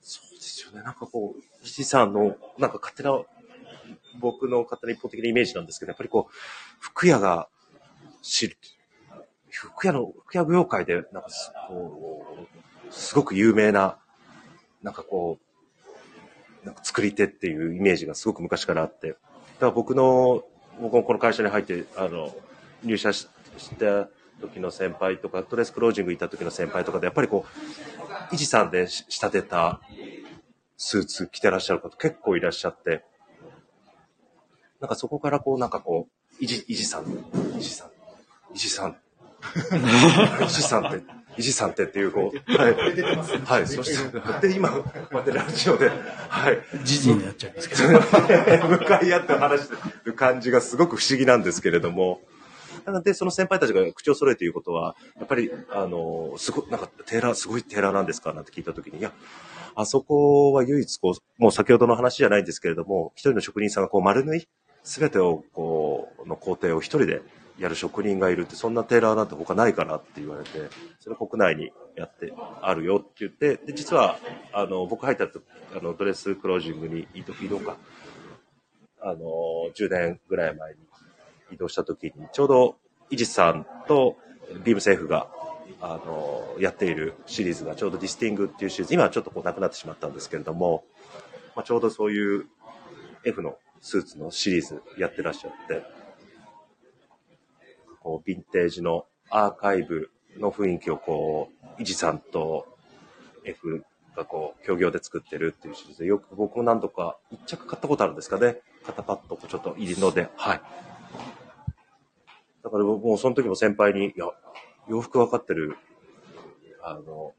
[0.06, 0.82] そうですよね。
[0.82, 1.42] なんかこう、
[1.84, 3.18] さんの、なんか勝手な、
[4.20, 6.32] 僕の勝手な一方的なイメージなんですけど、やっぱりこう、
[6.80, 7.48] 服屋が
[8.22, 8.56] 知る。
[9.50, 12.46] 服屋の、服屋業界で、なんかす、こ
[12.88, 13.98] う、すごく有名な、
[14.82, 15.38] なんかこ
[16.62, 19.18] う、なんか作り手っていうイメージがすごく昔からあって、だか
[19.66, 20.44] ら僕の、
[20.80, 22.34] 僕もこの会社に入って、あの、
[22.82, 24.08] 入社しした
[24.40, 27.44] 時の先輩とか、ドレスクロージング行った時の先輩とかで、やっぱりこ
[28.30, 29.80] う、イジさんで仕立てた
[30.76, 33.04] スーツ着てらっしゃる方結構いらっしゃって、
[34.80, 37.04] なんかそこからこう、なんかこう、イジ、イジさん、
[37.58, 37.90] イジさん、
[38.54, 38.96] イジさん、
[40.44, 41.02] イジさんって、
[41.36, 42.74] イジさんってっていう、こう、はい、
[43.44, 44.10] はい、そし
[44.40, 45.90] て、で、今、こうやってラジオで、
[46.28, 48.68] はい、じじいになっちゃいますけど。
[48.68, 52.20] 向かい合って話してる感じがすごく不思議なんですけれども、
[52.84, 58.32] なので、その先輩たちが口を揃えて言うことは、やっぱり、あの、すご、なんか、テーラー、すごいテーラーなんですか？
[58.34, 59.12] なんて聞いたときに、いや、
[59.74, 64.48] あそこは唯一、こう、もう先ほどの話じゃないんですけれども、一人の職人さんがこう丸縫い、
[64.82, 67.22] すべてを、こう、の工程を一人で
[67.58, 70.70] やる職人がいるって、そんなテーラーなんて他ないかなって言われて、
[71.00, 74.18] それ国内にやってあるよって言って、で、実は、
[74.52, 75.40] あの、僕入ったと、
[75.72, 77.78] あの、ドレスクロージングに移動、移動か、
[79.00, 80.78] あの、10年ぐらい前に
[81.50, 82.76] 移動した時に、ちょうど、
[83.10, 84.16] イジさんと
[84.64, 85.28] ビームセーフが、
[85.80, 90.84] あの、やっているシリーズがちょうどディスティングっていうシリーズ、今はちょっとこうなくなってしまったんですけれども、
[91.54, 92.46] まあ、ちょうどそういう
[93.24, 95.82] F のスーツのシリーズやってらっしゃって、
[98.00, 102.66] こう、ヴィンテージのアーカイブの雰囲気をこう、イジさんと
[103.44, 103.84] F
[104.16, 108.58] がこう、協業で作ってるっていうシリーズで、よく僕も何度か一着買ったことあるんですかね。
[108.84, 110.60] 肩パッドちょっと入りので、はい。
[112.64, 114.26] だから僕もその時も先輩に、いや、
[114.88, 115.76] 洋服分かってる、
[116.82, 117.34] あの、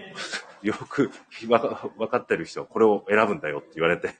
[0.62, 1.10] 洋服
[1.48, 4.14] わか分かってる人はこれを選ぶんだよって言われて、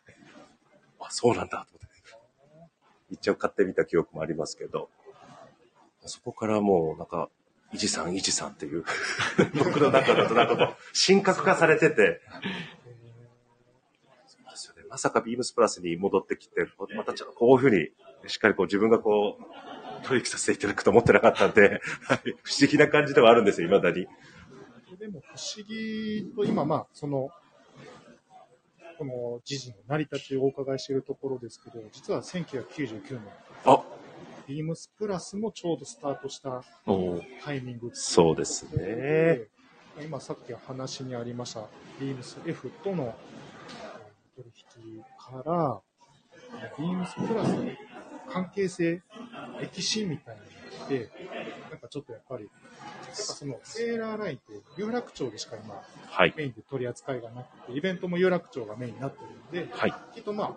[0.99, 1.67] あ、そうなんだ。
[1.71, 1.97] と思って。
[3.11, 4.89] 一応買ってみた記憶もありますけど、
[6.07, 7.29] そこからもうなんか、
[7.75, 8.85] イジさん、イジさんっていう、
[9.63, 12.23] 僕の中だとなんかこう、神格化されてて、
[14.27, 14.85] そうですよね。
[14.89, 16.67] まさかビームスプラスに戻ってきて、
[16.97, 17.91] またちょっとこういうふうに、
[18.29, 24.07] しっかりこう自分がこう、取引させていただくと思ってなかったんで、 はい不思議な感じではあるんですよ、未だに。
[24.99, 27.31] でも不思議と今、まあ、その、
[28.99, 33.21] この時事の成り立ちをお伺いしているところですけど、実は1999年、
[33.67, 33.83] あ、
[34.47, 36.65] ビームスプラスもちょうどスタートした
[37.45, 38.85] タイミングそうですね。
[38.85, 39.49] で
[40.03, 41.67] 今さっき話にありました、
[42.01, 43.15] ビームス F との
[44.37, 44.51] えー取
[44.95, 45.81] 引から、
[46.79, 47.71] ビームスプラスの
[48.29, 49.03] 関係性、
[49.61, 51.11] 歴史みたいなのって、
[51.71, 52.53] なんかちょっとやっぱり、やっ
[53.13, 56.35] ぱそのセーラーラインって有楽町でしか今はい。
[56.37, 59.19] メインで取り扱いがなくて、イベントも有楽町がメインになって
[59.53, 59.95] るんで、はい。
[60.15, 60.53] きっとまあ、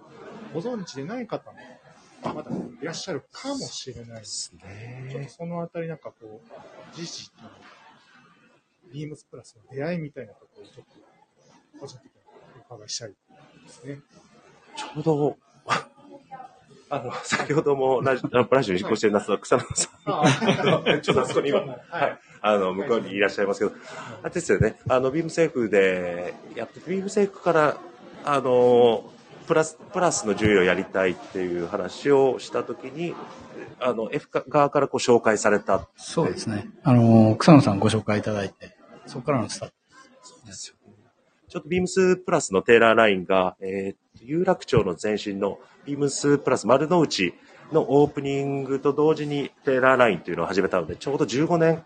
[0.54, 1.58] ご存知でない方も、
[2.34, 4.50] まだいらっしゃるかもしれないです。
[4.50, 5.30] すちょっとね。
[5.30, 7.38] そのあたりなんかこう、時事と
[8.92, 12.12] ビームスプラスの出会いみたいなところをちょっと、個人的に
[12.72, 13.16] お伺いしたいで
[13.68, 14.00] すね。
[14.76, 15.38] ちょうど、
[16.90, 23.72] あの、 先ほどもラジラジオにご出演なさった草野さあん、 ちょっとあそこに今、はい、あの、向こうにいらっしゃいますけど、
[24.24, 27.78] あれですよね、あの、ビームセーフでやってて、ビームセーフから、
[28.26, 29.10] あの、
[29.48, 33.16] プラス、プラスの重要をやりたいっていう話をしたときに、
[33.80, 35.88] あの、F 側からこう紹介された。
[35.98, 36.70] そうですね。
[36.84, 39.76] あの、草野さんご紹介いただいて、そこからのスタート。
[40.22, 40.94] そうですよね。
[41.48, 47.34] ちょっとビームスプラスのテーラーラインが、えー、有楽町の前身のビームスプラス丸の内
[47.72, 51.84] のオープニングと同時にテーラーラインというのを始めたので、ちょうど15年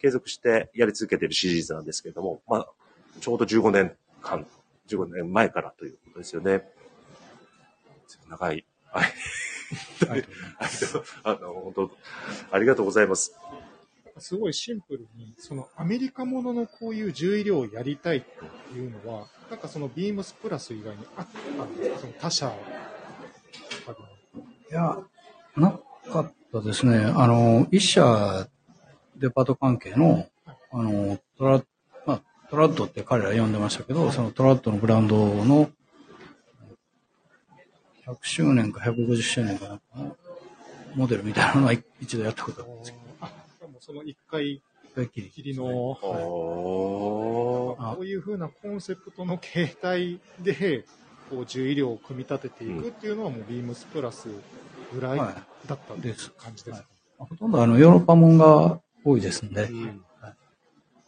[0.00, 2.68] 継続してやり続けているシリーズなんですけれども、まあ、
[3.20, 4.46] ちょうど15年間、
[4.88, 6.64] 15年前からということですよね。
[8.28, 10.24] 長い、はい。
[11.24, 11.90] あの、
[12.50, 13.34] ありがとうございます。
[14.18, 21.98] すごいシンプルに、そのアメリカもののこういう重量をやりたいっていうのは、なんかそのビームスプラス以外にあったんですか？
[22.00, 22.52] その他社。
[24.70, 24.98] いや、
[25.56, 25.78] な
[26.12, 26.98] かったですね。
[27.16, 28.46] あの、一社
[29.16, 30.26] デパート関係の、
[30.70, 31.62] あの、トラ、
[32.04, 35.70] まあ、トラッドって彼ら呼んでましたけど、そのトラッドのブランドの
[38.06, 40.16] 100周年か150周年かなんかの
[40.94, 43.30] モデルみたいなのは一度やったことあるんですけあ、
[43.60, 44.62] でもその一回
[44.94, 45.30] ど、一回きり。
[45.30, 47.27] きりの、はい
[48.18, 50.84] いうふうなコンセプトの形態で、
[51.30, 54.28] こう、重量を組み立てていくっていうのはもうビームスプラス
[54.92, 55.34] ぐらいはい
[55.68, 56.88] だったんです感じですか？
[57.18, 60.32] ほとんどあの、ヨーロッパもんが多いですんで、うんああ。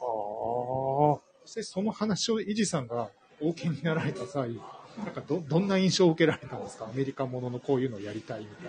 [0.02, 4.54] そしてその話をイジさんがお受けになられた際、
[4.98, 6.86] なんかど、どんな印象を受けられたんですか？
[6.86, 8.66] アメリカもののこういうのをやりたいみたい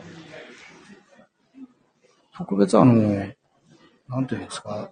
[2.35, 2.93] 特別あの、
[4.07, 4.89] なんていうんですか、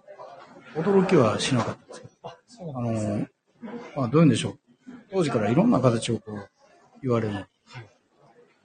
[0.74, 2.00] 驚きはしなかったです
[2.58, 2.78] けど、な。
[2.78, 2.82] あ。
[2.82, 3.26] の、
[3.96, 4.58] まあ、どういうんでしょう。
[5.10, 6.48] 当時からいろんな形をこう
[7.02, 7.44] 言われるの。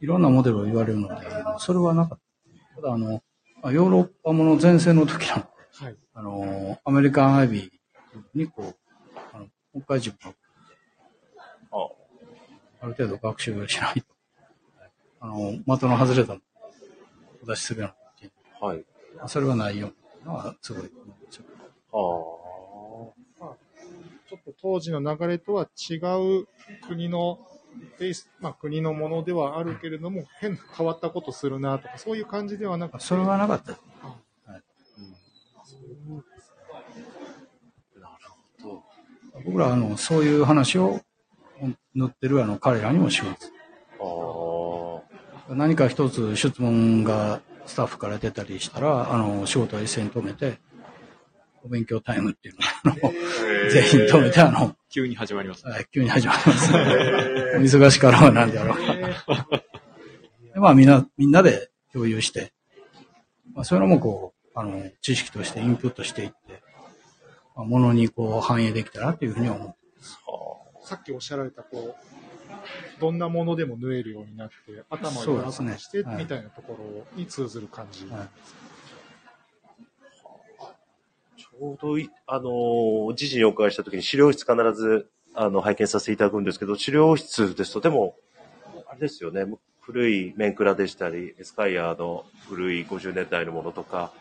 [0.02, 1.28] いろんなモデルを言われるので、
[1.58, 2.20] それはなかっ
[2.76, 2.82] た。
[2.82, 3.24] ただ、あの、
[3.62, 5.96] まあヨーロッパもの前線の時の、はい。
[6.14, 8.76] あの、アメリカンアイビーにこう、
[9.34, 10.36] あの、もう一回自分が
[11.72, 11.88] あ
[12.82, 14.08] ある程度学習しないと、
[15.20, 16.42] あの、的の外れたのを
[17.44, 18.32] お出しするような形
[18.62, 18.86] はい。
[19.18, 19.92] まあそれはないよ
[20.24, 21.46] うなのはすごい思うんですよ。
[21.94, 21.98] ああ。
[21.98, 22.45] まあ、ちょっと
[24.62, 26.48] 当時の流れとは違う
[26.88, 27.40] 国の
[28.00, 33.72] ベース、まあ国のものではあるけれども、変な変わったことするなとか、そういう感じではなくて、それはなかった。
[33.72, 33.78] な
[34.58, 34.64] る
[38.62, 38.84] ほど。
[39.46, 41.02] 僕らはあのそういう話を
[41.94, 43.52] 塗ってるあの彼らにもします。
[44.00, 44.04] あ
[45.52, 45.54] あ。
[45.54, 50.60] 何か一つ質問がスタッフから出たりしたら、あの仕事を一斉に止めて、
[51.66, 53.14] お勉強タイムっていうのをあの
[53.72, 55.66] 全員止めて、あの、急に始まります。
[55.66, 56.72] はい急に始まります。
[56.78, 58.94] お忙しからはなんであろうか。
[60.54, 62.54] でまあみんな、みんなで共有して、
[63.54, 66.62] まあそういうのもこう、あの、知識としてインプットしていって、
[67.56, 69.76] まあ、ものにこう反映できたらというふうには思って
[70.84, 74.54] さっきおっしゃられた、こう、どんなものでも縫えるようになって、
[74.92, 78.06] 頭を柔らかくして、みたいなところに通ずる感じ。
[78.06, 88.16] はいちょうどい、あのー、時事にお伺いしたときに資料室必ず、あの、拝見させていただくんですけど、資料室ですと、でも、
[88.88, 89.46] あれですよね、
[89.82, 94.12] 古いメンクラでしたり、エスカイアの古い50年代のものとか、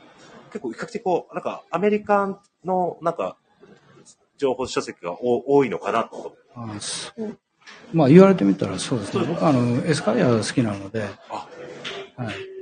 [0.53, 3.37] 結構比較的こう、なんかアメリカンの、なんか、
[4.37, 6.37] 情報書籍がお多いのかなと。
[6.55, 7.39] あそう
[7.93, 9.25] まあ言われてみたらそうですね。
[9.27, 11.49] 僕はあの、エスカイア好きなので、あ
[12.17, 12.54] はい。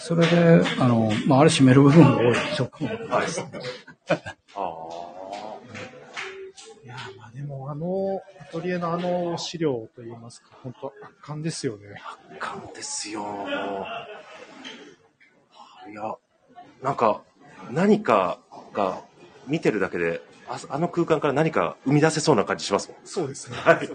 [0.00, 3.26] それで、あの、まああれ占める部分が多いショックもはい。
[4.56, 4.90] あ
[6.82, 12.02] いやーまあでもあの、アトリエのあの資料といいますか、本当圧巻ですよね。
[12.02, 13.22] あ、感ですよ。
[15.88, 16.14] いや、
[16.82, 17.22] なんか、
[17.70, 18.38] 何か
[18.72, 19.02] が
[19.46, 22.96] 見てるだけで、ああの空間から何か生み出せそうな感じしますもん。
[23.04, 23.56] そうですね。
[23.58, 23.88] はい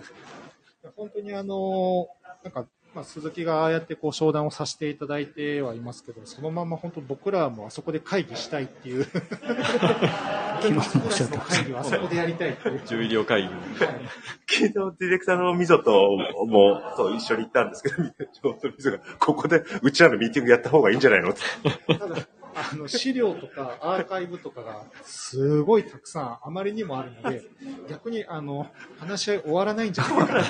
[0.96, 2.08] 本当にあの、
[2.44, 11.38] なんか、まあ、鈴木がああやってこう商談をさせていただいてはいますけど、そのまま本当僕らもあそこで会議したいっていう、昨日もおっしゃって
[11.78, 12.82] あそこでやりたいっていう。
[12.86, 13.50] 重医療会議。
[14.48, 21.32] 昨日ディレクターのミゾともと一緒に行ったんですけど、ちょうどミゾが、ここでうちらのミーティングやった方がいいんじゃないの？
[21.32, 21.98] って。
[21.98, 22.16] ただ、
[22.56, 27.44] あの、資料とかアーカイブとかがすごいたくさんあまりにもあるので、
[27.89, 30.44] 逆にあの、話し合い終わらないんじゃないかな。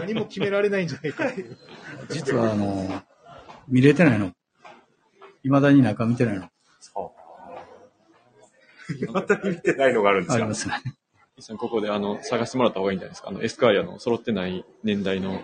[0.00, 1.56] 何も決められないんじゃないかっていう。
[2.10, 3.02] 実はあの、
[3.68, 4.32] 見れてないの。
[5.42, 6.48] 未だに中見てないの。
[6.80, 7.12] そ
[9.00, 9.12] う。
[9.12, 10.54] また見てないのがあるんですよありま。
[10.54, 10.74] すね。
[11.38, 13.28] イさん、ここであの、探してもらった方がいいんじゃないですか？
[13.30, 15.40] あの、エスカイアの揃ってない年代の、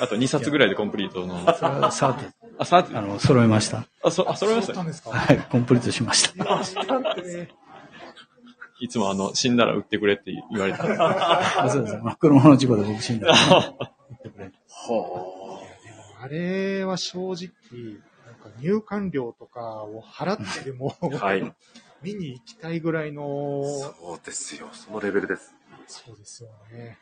[0.00, 2.26] あと2冊ぐらいでコンプリートの、さて、
[2.58, 3.86] あ、さあの、揃えました。
[4.02, 4.74] あ、そ、あ、揃いました？
[4.74, 5.10] たんですか？
[5.10, 6.44] はい、コンプリートしました。
[6.44, 7.48] いやしたってね
[8.80, 10.84] いつもあの、死んだら売ってくれって言われた。
[11.64, 11.96] あそうです。
[11.98, 14.52] まあ車の事故で僕死んだん で言ってくれ。
[16.20, 17.38] あれは正直、
[18.26, 21.54] なんか入館料とかを払ってでも、はい。
[22.02, 24.68] 見に行きたいぐらいの、そうですよ。
[24.72, 25.52] そのレベルです。
[25.88, 26.96] そうですよね。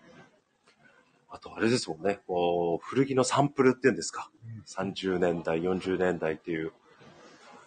[1.28, 2.20] あとあれですもんね。
[2.26, 4.30] こう、古着のサンプルっていうんですか。
[4.66, 6.72] 30年代、40年代っていう。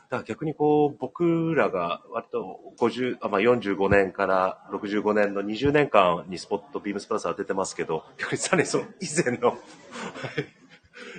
[0.09, 9.57] だから逆にこう、僕らが割と50、あまあ、45年から65年の20年間にスポット、ビームスプラスは出てますけど、逆にさらにその以前の、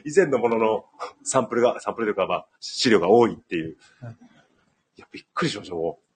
[0.05, 0.85] 以前のものの
[1.23, 3.77] サンプルが、サンプルというかまあ、資料が多いっていう。
[4.97, 6.11] いや、びっくりしました、もう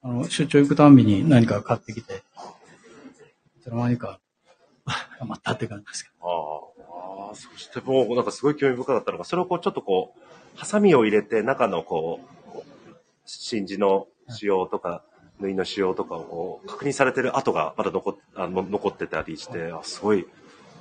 [0.00, 2.22] あの、出張行くたんびに何か買ってきて、
[3.58, 4.20] いつの間にか、
[5.20, 6.26] 余ったって感じですけう。
[6.26, 12.28] ああ、ああそしてもうなんかすごい興味深かったのが、それをこうちょっとこう、ハサミを入れて中のこう、
[13.26, 15.02] 真珠の仕様とか、
[15.40, 20.26] 縫いの仕様とかを確認されてる跡がまだ残っあの残ってたりして、あすごい、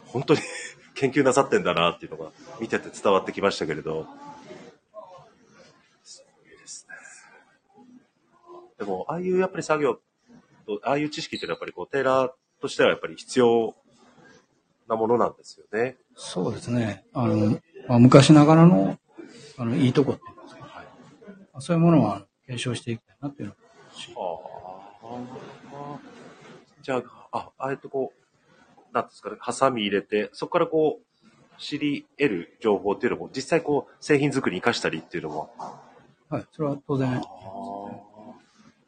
[0.08, 0.39] 本当に
[0.96, 4.08] 研究なさってんだなっていうのが見てて伝わってきましたけれど。
[6.04, 6.96] すごいですね。
[8.80, 10.00] でも、ああいうやっぱり作業
[10.65, 13.76] と、ああいう知識っていうのはやっぱりこう、テーラーとしてはやっぱり必要
[14.88, 15.97] なものなんですよね。
[16.15, 16.21] ど。
[16.21, 17.06] そうですね。
[17.13, 18.97] あの、まあ、昔ながらの、
[19.58, 20.65] あの、いいとこっていうんですか。
[20.65, 20.88] はい
[21.60, 23.56] そういうものは継承していきたいなっていうの
[24.21, 24.39] は
[25.04, 26.00] あ。
[26.82, 35.50] じゃあ、あ、あえてこう、なんですかね、ハサミ入れて、そこからこう、知り得る情報っていうのも、実際こう、製品作りに活かしたりっていうのも。
[36.30, 36.45] はい。
[36.52, 37.21] それは当然あ、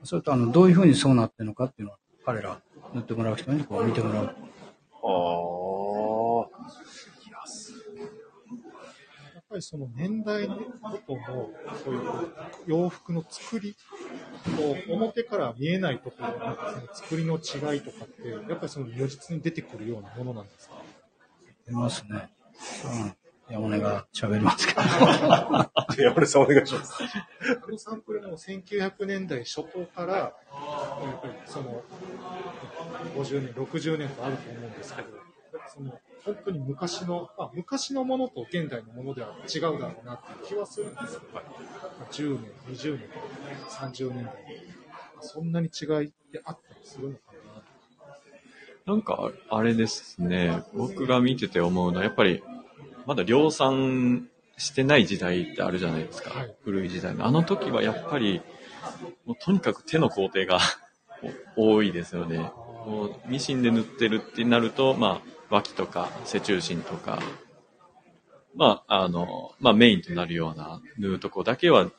[0.04, 2.60] それとあの、どういうふうにそうなってるのかっていうのは、彼ら、
[2.94, 4.26] 塗ってもらう人にこう見てもらう。
[4.26, 4.28] あ。
[4.28, 4.34] ああ。
[7.28, 7.74] いや、す
[9.34, 10.62] やっぱりその年代ごと
[11.16, 11.50] の、
[11.84, 12.02] そういう
[12.68, 13.76] 洋服の作り、
[14.58, 20.76] こう表から見えないところのその作りの違いとかって、やっぱりその如実に出てくるようなものなんですか？
[21.66, 22.30] 出ますね。
[22.86, 23.16] うん。
[23.50, 24.82] 山根が喋りますけど。
[24.82, 26.94] 山根さんお願いします。
[27.02, 31.84] あのサンプルも1900年代初頭から、やっぱりその、
[33.16, 35.08] 50年、60年とあると思うんですけど、
[35.68, 41.22] その、本当に昔の、まあ、昔のものと現代のものでは違うだろうなっていう気はするんですよ。
[41.34, 41.44] まあ
[42.12, 43.10] 10年、20年、
[43.70, 44.34] 30年代。
[45.22, 47.22] そんなに違いってあったりするのか
[48.86, 50.64] ななんか、あれですね。
[50.74, 52.42] 僕が見てて思うのは、やっぱり、
[53.06, 56.32] まだ量産してない時代ってあるじゃないですか。
[56.32, 57.26] はい古い時代の。
[57.26, 58.42] あの時はやっぱり、
[59.26, 60.60] もうとにかく手の工程が
[61.56, 62.52] 多いですよね。
[62.86, 67.20] もうミシンで縫ってるってなると、まあ、脇とか、背中心とか、
[68.56, 71.90] まあ、あの、まあメインとなるような縫うとこだけは、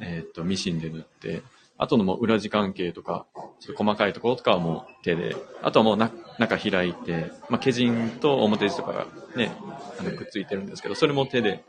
[0.00, 1.42] えっ、と、ミシンで縫って、
[1.78, 3.26] あとのもう裏地関係とか、
[3.60, 9.06] ちょっと細かいところとかはもう手で、あとはもうな中開いて、まあ、毛人と表地とかが
[9.36, 9.52] ね、
[9.98, 11.64] あのくっついてるんですけど、それも手で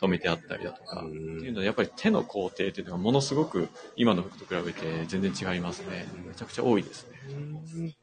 [0.00, 6.06] 止めてあったりだとか、っていうのはやっぱり手の工程っていうのがものすごく今の服と比べて全然違いますね。
[6.26, 7.94] めちゃくちゃ多いですね。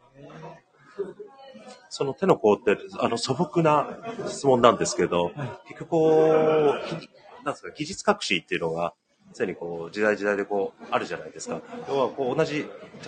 [1.97, 3.87] その手の工程、あの素朴な
[4.27, 5.31] 質問なんですけど、
[5.65, 7.09] 結局こう、き
[7.45, 8.93] なんですか、技術革新っていうのが、
[9.33, 11.61] 常にこう、時代時代でこう、あるじゃないですか。
[11.87, 12.65] 要はこう、同じ、例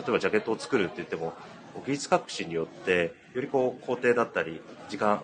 [0.08, 1.34] えばジャケットを作るって言っても、
[1.86, 5.20] 技術革新によって、よりこう、工程だったり、時間を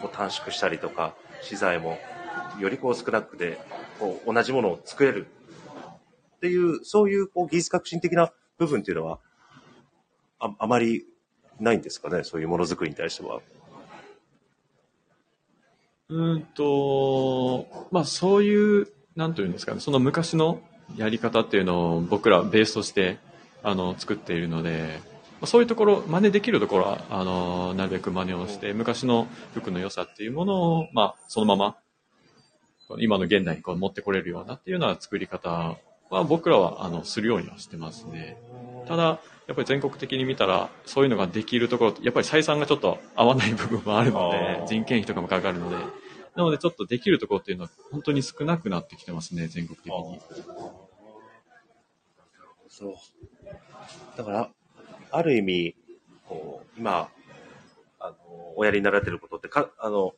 [0.00, 1.98] こう短縮したりとか、資材も
[2.60, 3.58] よりこう少なくて、
[3.98, 5.26] こう、同じものを作れる
[6.36, 9.18] っていう、そういうこう技術革新的な部分っていうのは、
[10.38, 11.04] ああまり
[11.60, 13.40] ないんですかね、そういうものづくりに対しては。
[16.08, 20.60] うんと、まあそういう、なんというんですかね、その昔の
[20.96, 23.18] やり方っていうのを僕らベースとして、
[23.62, 25.00] あの、作っているので、
[25.40, 31.76] まそういうところ、真似できるところは、あの、なるべく真似をして、昔の服の良さっていうものを、まあそのまま、
[32.98, 35.76] 今の現代にこう持ってこれるようなっていうような作り方
[36.08, 38.36] は僕らは、あの、するようにはしてますね。
[38.86, 45.76] ただ、やっぱり全国的に見たら、そういうのができるところ、やっぱり採算がちょっと合わない部分もあるので人件費とかもかかるので、
[46.34, 50.20] なのでちょっとできるところっていうのは本当に少なくなってきてますね、全国的に。
[52.68, 52.94] そう。
[54.18, 54.50] だから、
[55.10, 55.76] ある意味、
[56.28, 57.08] こう、今、
[58.00, 58.16] あの、
[58.56, 60.14] おやりになられてることって、か、あの、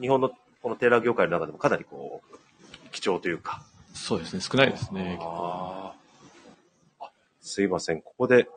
[0.00, 0.30] 日本の
[0.62, 3.62] このテーラー業界の中でもかなりこう、貴重というか。
[3.94, 5.18] そうですね、少ないですね。
[5.20, 7.10] あーあ
[7.40, 8.02] すいません。
[8.02, 8.48] ここで、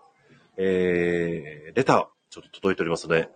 [0.58, 3.30] えー、レター、ちょっと届いておりますので、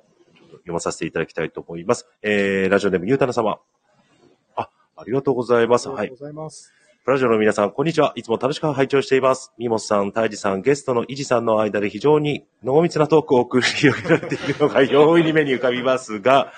[0.51, 2.07] 読まさせていただきたいと思います。
[2.22, 3.59] えー、ラジオネームゆうたな様。
[4.55, 5.89] あ、ありがとうございます。
[5.89, 6.17] はいありがとう。
[6.20, 6.74] ございます。
[7.05, 8.13] プラジオの皆さん、こんにちは。
[8.15, 9.51] いつも楽しく拝聴しています。
[9.57, 16.53] ミモスさん、タイジさん、ゲストのイジさんの間で非常に濃密なトークを繰り広げられているのが容易に目に浮かびますが、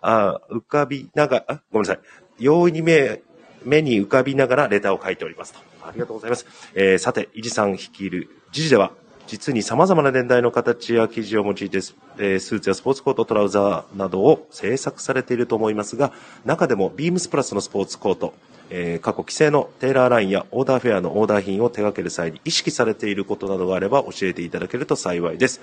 [0.00, 2.00] あ浮かびながら、あごめんなさい。
[2.38, 3.22] 容易に目、
[3.64, 5.60] 目に浮かびながらレターを書いておりますと。
[5.82, 6.46] ありがとうございます。
[6.74, 8.92] えーさて、イジさん率いる時事では、
[9.28, 11.78] 実に様々な年代の形や生地を用いて、
[12.18, 16.12] えスーツやスポーツコート、トラウザーなどを制作されていると思いますが、
[16.46, 18.32] 中でもビームスプラスのスポーツコート、
[18.70, 25.60] え過去既成のテーラーラインやオーダーフェアのオーダー品を手掛ける際に意識されていることなどがあれば教えていただけると幸いです。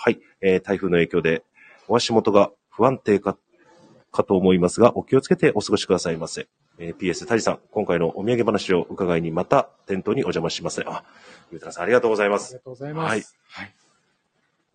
[0.00, 1.42] はい、えー台風の影響で
[1.88, 3.36] お足元が不安定か、
[4.10, 6.48] かと思いますが、お気をつけてお過ごしくださいませ。
[6.80, 10.86] えー PS、タジさん、今回のお土産話を伺いにまた店頭にお邪魔しますね。
[10.88, 11.04] あ、
[11.50, 12.60] ゆうたらさんありがとうございますありが。
[12.60, 13.10] とうございます。
[13.10, 13.26] はい。
[13.48, 13.74] はい。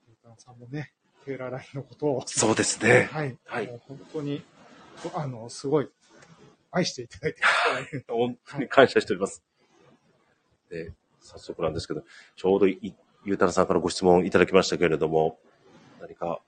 [0.10, 0.91] ゆうたんさんもね、
[1.24, 3.08] テーラーラインのことを、そうですね。
[3.10, 3.38] はい。
[3.45, 4.43] はい本当に、
[5.16, 5.89] あの、すごい、
[6.72, 7.41] 愛していただいて、
[8.10, 9.41] 本当に感謝しております。
[10.70, 10.91] で、
[11.22, 12.04] 早速なんですけど、
[12.36, 12.93] ちょうどい
[13.24, 15.39] ゆうたらさんからご質問いただきましたけれども、
[16.01, 16.41] 何か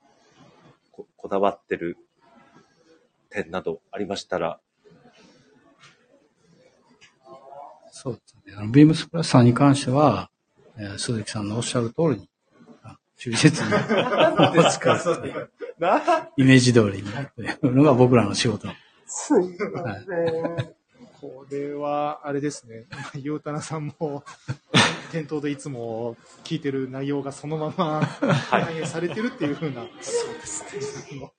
[0.92, 1.98] ここだわってる
[3.30, 4.60] 点などありましたら、
[7.98, 8.54] そうですね。
[8.58, 10.30] あの、ビームスプラスさんに関しては、
[10.78, 12.30] えー鈴木さんのおっしゃる通りに、
[12.84, 15.50] あ忠実にお使いする
[16.36, 17.10] イメージ通りに、
[17.62, 18.68] というのが僕らの仕事。
[19.08, 20.76] すいません。
[21.22, 22.86] これは、あれですね、
[23.16, 24.26] ゆうたなさんも、
[25.14, 31.32] 店頭でいつも聞いてる内容がそのまま反映されてるっていうふうな、そうですね。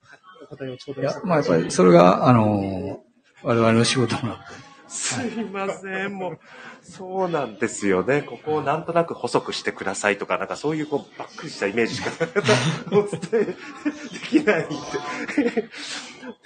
[0.42, 3.02] お答えを頂戴まあやっぱりそれが、あの、
[3.42, 6.14] 我々の仕事なので、すいません。
[6.14, 6.38] もう、
[6.82, 8.22] そうなんですよね。
[8.22, 12.10] ここをなんとなく細くしてくださいとか、なんかそういうこう、ばっくりしたイメージしか
[12.92, 13.54] お伝えで
[14.28, 14.74] きないんで。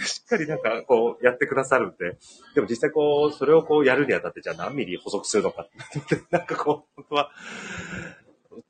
[0.04, 2.18] しっかりなんかこうやってくださるんで。
[2.54, 5.66] でも実際こう、それをこうやるにあたって、じゃあ何ミリ細くするのか
[5.98, 7.30] って、なんかこう、本当は、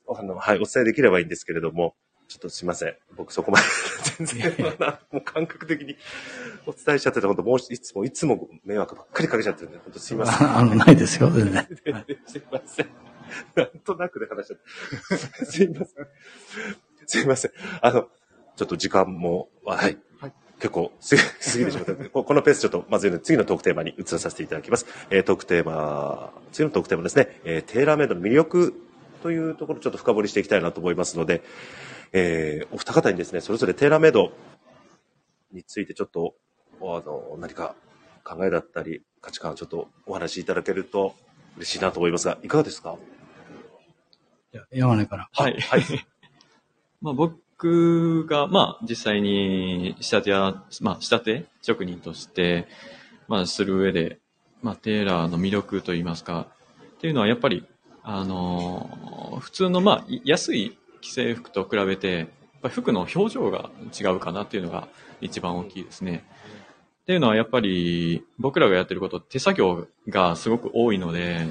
[0.09, 1.95] あの、はい、お伝えできればいいんですけれども、
[2.31, 2.95] ちょっとすいません。
[3.17, 3.65] 僕そこまで
[4.25, 4.77] 全然、
[5.11, 5.97] もう感覚的に
[6.65, 10.47] お伝えしちゃってて、本当もういつも、いつも迷惑ばっかりかけちゃってるんで、本当すいません。
[10.57, 11.67] あの、ないですよ、全然。
[12.25, 12.87] すいません。
[13.57, 15.45] なんとなくで話しちゃって。
[15.45, 16.07] すいません。
[17.05, 17.51] すいません。
[17.83, 18.09] あの、
[18.55, 19.99] ちょっと時間も、はい。
[20.21, 24.87] はい結構過ぎ過ぎてしまったので、ここのペースちょっと、まず次のトークテーマに移らさせていただきます。
[25.09, 28.75] えートークテーマ、次のトークテーマですね、えーテーラーメイドの魅力
[29.23, 31.43] というところをちょっと深掘りしていきたいなと思いますので、
[32.13, 34.33] えーお二方にですね、それぞれテーラーメイド
[35.53, 36.35] についてちょっと、
[36.81, 37.75] あの、何か
[38.25, 41.15] 考えだったり、価値観をちょっとお話しいただけると
[41.57, 42.97] 嬉しいなと思いますが、いかがですか？
[44.53, 45.29] じゃあ山根から。
[45.33, 45.61] はい。
[45.61, 45.83] はい。
[47.03, 52.67] まあ僕が、まあ実際に仕立てや、まあ仕立て職人として、
[53.29, 54.19] まあする上で、
[54.63, 56.49] まあ、テーラーの魅力といいますか、
[56.97, 57.65] っていうのはやっぱり、
[58.03, 62.29] あの普通の、まあ、安い既製服と比べて、やっ
[62.63, 64.89] ぱ服の表情が違うかなっていうのが
[65.21, 66.25] 一番大きいですね。
[67.03, 71.49] っていうのはやっぱり僕らがやってること手作業がすごく多いので、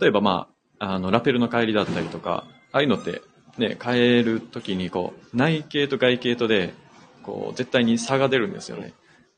[0.00, 0.48] 例えばま
[0.78, 3.22] あ、あの、ラペルの帰りだったりとか、ああいうのって
[3.58, 6.74] ね、変えるときにこう、内径と外径とで、
[7.22, 8.92] こう、絶対に差が出るんですよね。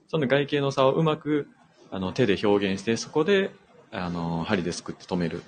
[0.09, 1.49] その外径の差をうまく、
[1.91, 3.51] あの、手で表現して、そこで、
[3.93, 5.43] あの、針ですくって止める。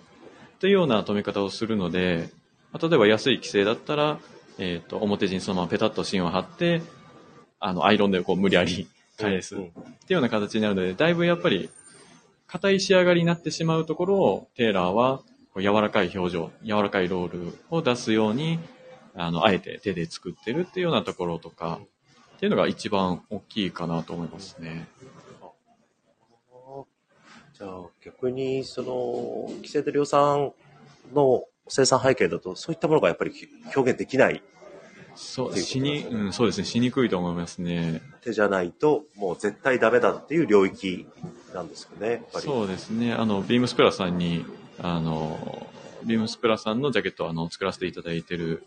[0.60, 2.30] というような止め方をするので、
[2.72, 4.20] まあ例えば安い規制だったら、
[4.58, 6.82] えっ、と、表地にそのままペタッと芯を貼って、
[7.58, 8.86] あの、アイロンでこう無理やり
[9.18, 9.56] 返す。
[9.56, 9.66] うんっ
[10.10, 11.70] ていうような形になるので、だいぶやっぱり、
[12.46, 15.18] 硬い仕上がりになってしまうところを、テーラーは、
[15.54, 18.58] こう柔らかい表情、柔らかいロールを出すように、
[19.14, 21.80] あの、あえて手で作ってるっていうようなところとか、
[22.36, 24.88] っていうのが一番大きいかなと思いますね。
[27.60, 30.52] じゃあ逆に、その、規制で量産
[31.12, 33.32] の生産背景だと、そういったものがやっぱり
[33.76, 34.42] 表現できない
[35.14, 38.00] そう、しに、うん、そうですね、しにくいと思いますね。
[38.22, 41.06] 手じゃないと、もう絶対ダメだっていう領域
[41.52, 42.24] なんですよね。
[42.32, 43.12] そうですね。
[43.12, 44.46] あの、ビームスプラスさんに、
[44.78, 45.66] あの、
[46.04, 48.64] ビームスプラスさんのジャケットをあの作らせていただいてる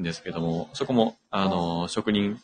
[0.00, 2.40] んですけども、そこも、あの、職人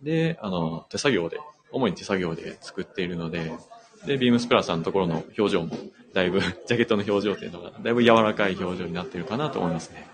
[0.00, 1.40] で、あの、手作業で、
[1.72, 3.50] 主に手作業で作っているので、
[4.06, 5.76] で、ビームスプラスさんのところの表情も、
[6.14, 10.08] だいぶ、 ジャケットの表情っていうのが、だいぶ柔らかい表情になってるかなと思いますね。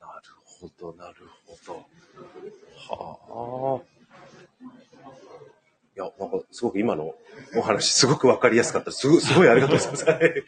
[0.00, 1.16] なるほど、なる
[1.46, 1.86] ほど。
[2.94, 3.94] はあ。
[5.96, 7.14] いや、なんか、すごく今の
[7.56, 8.90] お話、すごくわかりやすかった。
[8.92, 10.04] すごい、すごいありがとうございます。
[10.06, 10.44] はい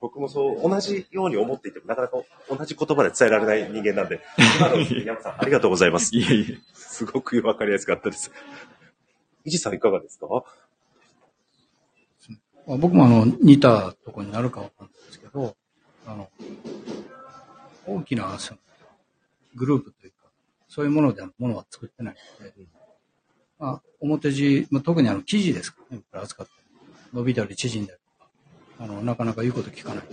[0.00, 4.20] 僕もそう、同じように思っていても、なかなか同じ言葉で伝えられない人間なんで、
[4.58, 6.16] 今の山さん、ありがとうございます。
[6.16, 6.58] いえいえ。
[6.72, 8.32] すごくわかりやすかったです。
[9.44, 10.26] 伊地さんいかがですか？
[12.70, 15.56] まあ、僕もあの、似たとこになるかわかんないですけど、
[16.06, 16.30] あの、
[17.84, 18.60] 大きなその
[19.56, 20.28] グループというか、
[20.68, 22.54] そういうものでものは作ってないので、
[23.58, 26.52] まあ、表地、まあ、特にあの、生地ですからね、これ扱って。
[27.12, 28.30] 伸びたり縮んだりとか、
[28.78, 30.04] あの、なかなか言うこと聞かない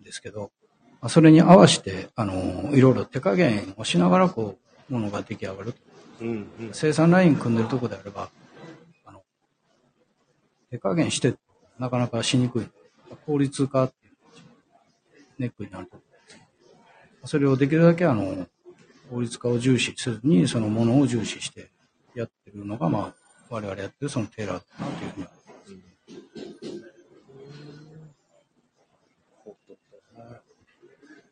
[0.00, 0.52] んですけど、
[1.00, 5.78] まあ、それに合わせて、あの、いろいろ手加減をしながら、こう、ものが出来上がると。
[6.20, 6.32] うん、う
[6.66, 6.70] ん。
[6.72, 8.30] 生産ライン組んでるとこであれば、
[9.04, 9.22] あの、
[10.70, 11.34] 手加減して、
[11.78, 12.66] なかなかしにくい。
[13.26, 14.80] 効率化っていうのが
[15.38, 16.04] ネックになると思
[17.22, 18.46] うそれをできるだけあの、
[19.10, 21.70] 効率化を重視せずに、そのものを重視して
[22.14, 23.14] やってるのが、まあ、
[23.50, 25.30] 我々やってるそのテーラーだなというふうには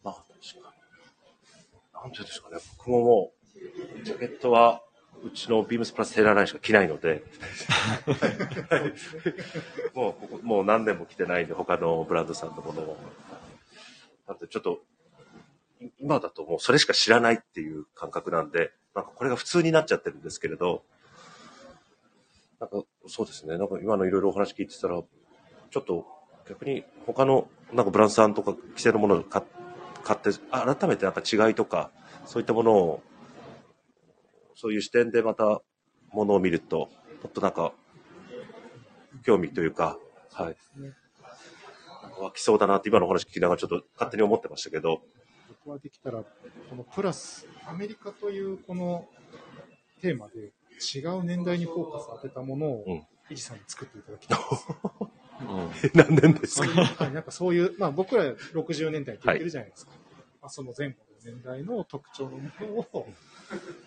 [0.02, 0.72] まあ、確か
[1.94, 2.00] に。
[2.02, 3.32] なんていうんですかね、僕もも
[4.00, 4.82] う、ジャケットは、
[5.26, 7.24] うちのビームスプラステーラーラインしか着ないので、
[9.94, 12.96] もうここ、もう何年も着てないんで、他のブランドさんのものを。
[14.28, 14.80] なんでちょっと、
[16.00, 20.82] 今だともうそれしか知らないっていう感覚なんで、なんかこれが普通になっちゃってるんですけれど、
[22.60, 25.02] なんかそうですね、なんか今のいろいろお話聞いてたら、
[25.70, 26.06] ちょっと
[26.48, 29.44] 逆に他のなんかブランドさんとか規制のものを買っ
[30.18, 31.90] て、改めてなんか違いとか、
[32.26, 33.02] そういったものを、
[34.56, 35.60] そういう視点でまた
[36.12, 37.72] ものを見ると、もっとなんか、
[39.22, 39.98] 興味というか、
[40.32, 40.56] はい。
[42.20, 45.02] 湧きそうだなって今のお話聞きながらちょっと勝手に思ってましたけど、
[45.66, 49.06] 僕はできたら、このプラス、アメリカというこの
[50.00, 54.66] テーマで違う年代にフォーカス当てたものをうん、イジさんに作っていただきたいです。
[55.42, 55.44] う
[56.08, 56.68] ん何年ですか？
[56.68, 59.92] はい、なんかそういう、まあ僕ら60年代って言ってるじゃないですか。
[60.40, 63.08] まあ、その前後の年代の特徴のものを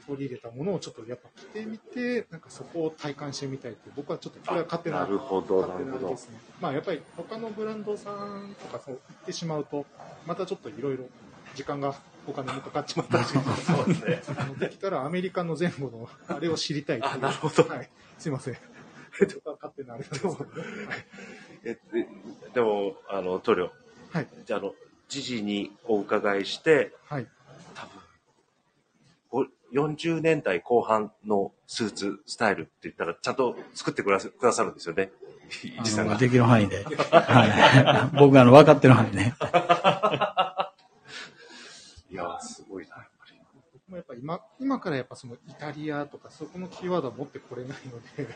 [0.08, 6.18] 取り入れたものをちょっとやっぱ着てみて、なんかそこを体感してみたいって、僕はちょっとこれは勝手ななるほど、な勝手なで。
[6.18, 6.38] すね。
[6.60, 9.86] まあやっぱり他のブランドさんとかそう行ってしまうと、
[10.28, 11.06] またちょっといろいろ
[11.56, 11.96] 時間が
[12.28, 14.36] お金もかかっちまったり そうですね。
[14.38, 17.90] あのできたらアメリカの前後のあれを知りたいいうあなるほどはい。
[18.18, 18.58] すいません。
[19.36, 20.30] 僕は勝手なあれですけど。
[20.30, 20.38] はい
[21.64, 22.08] えで
[22.54, 23.72] でも、あの、塗料。
[24.12, 24.28] はい。
[24.46, 24.74] じゃあ、あの、
[25.10, 27.28] 時事にお伺いして、はい。
[27.74, 35.12] 多分、ご40年代後半のスーツスタイルって言ったら、ちゃんと作ってくださるんですよね。
[35.76, 36.14] あ伊地さんが。
[36.14, 36.84] のできる範囲で。
[36.84, 38.18] はい。
[38.22, 39.36] 僕があの分かってる範囲でね。
[42.12, 43.40] いやー、すごいな、やっぱり。
[43.74, 48.28] 僕もやっぱ今、今からやっぱそのイタリアとかそこのキーワードは持ってこれないので、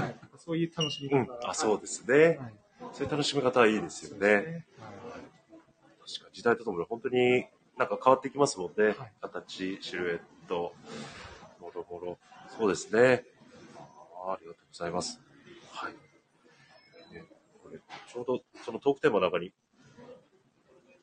[0.00, 2.38] はい、そういう楽しみ方うん、あ、そうですね。
[2.40, 2.54] はい。
[2.92, 4.20] そういう楽しみ方はいいですよね。
[4.20, 4.52] そうですね。
[4.80, 4.99] はい
[6.18, 7.46] 確か時代とともに本当に
[7.78, 8.88] なんか変わっていきますもんね。
[8.88, 10.74] はい形、シルエット、
[11.60, 12.18] もろもろ。
[12.58, 13.24] そうですね。
[13.76, 15.20] あーありがとうございます。
[15.72, 15.94] はい。
[17.62, 19.52] これ、ちょうどそのトークテーマの中に、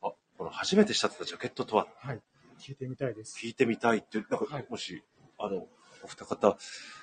[0.02, 1.86] あ、この初めて仕立てたジャケットとは？
[1.96, 2.20] はい。
[2.60, 3.38] 聞いてみたいです。
[3.42, 5.02] 聞いてみたいって、なんか、はいもし、
[5.38, 5.66] あの、
[6.02, 6.58] お二方、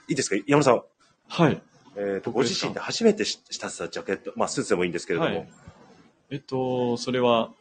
[0.08, 0.36] いいですか？
[0.48, 0.84] 山田さん、
[1.28, 1.62] はい。
[1.98, 5.50] えっ、と、ご自身で初めてしたジャケット、まあ、スーツでもいいんですけれども、はい
[6.30, 7.52] えっと、それは、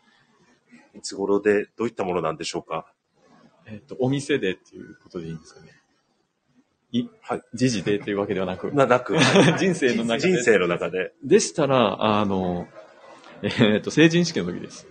[0.94, 2.86] い、つ頃でどういったものなんでしょうか？
[3.66, 5.68] えっと、お店でっていうことでいいんですかね。
[6.92, 7.42] い、はい。
[7.54, 9.16] 時事でっていうわけではなく、な、なく、
[9.58, 10.32] 人生の中で。
[10.34, 12.68] 人生の中で、でしたら、あの、
[13.42, 14.86] えっと、成人式の時です。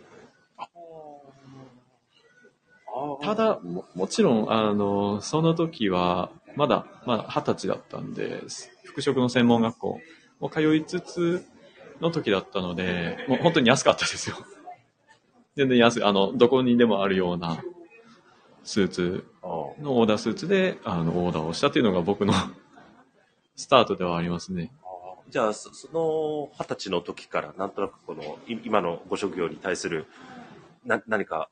[3.21, 8.41] ただ、ももちろん、あの、その時は、まだ、まあ、二十歳だったんで、
[8.83, 9.99] 服飾の専門学校
[10.39, 11.45] も通いつつ
[12.01, 14.35] の時だったので、もう本当に安かったですよ。
[15.55, 17.63] 全然安い、あの、どこにでもあるような
[18.63, 19.47] スーツあ
[19.81, 22.33] のオーダースーツで、あの、オーダーをしたっていうのが僕の
[23.55, 24.71] スタートではありますね。
[25.29, 30.05] じゃあ、そその二十歳の時から、なんとなくこの、い今のご職業に対する、
[30.85, 31.49] な、何か、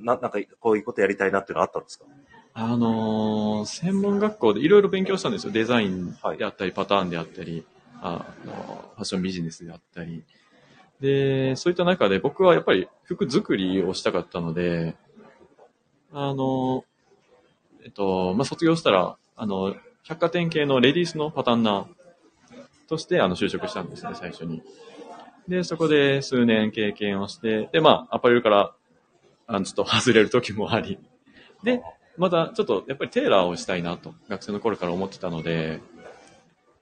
[0.00, 2.04] な、なんか、こういうことやりたいなっていうのはあったんですか？
[2.52, 5.52] あのー専門学校でいろいろ勉強したんですよ。
[5.52, 7.64] デザインであったり、パターンであったり、
[8.02, 8.52] あの
[8.94, 10.24] ファッションビジネスであったり。
[11.00, 14.96] で、そういった中で僕はやっぱり服作りをしたかったので、
[16.12, 16.84] あの、
[17.84, 19.74] えっと、まあ、卒業したら、あの、
[20.04, 21.86] 百貨店系のレディースのパターンナー
[22.88, 24.62] として、あの、就職したんですね、最初に。
[25.48, 28.74] で、そこで数年経験をして、で、まあ、アパレルから、
[29.46, 30.98] あの、ちょっと外れる時もあり、
[31.62, 31.82] で、
[32.16, 35.80] またちょっとやっぱりテーラーをしたいなと、学生の頃から思ってたので、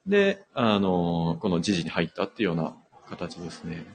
[0.06, 2.74] で、あの、この時事に入ったっていうような
[3.08, 3.86] 形ですね。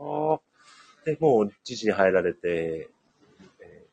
[0.00, 0.40] ああ。
[1.04, 2.88] で、もう、知事に入られて、
[3.60, 3.86] え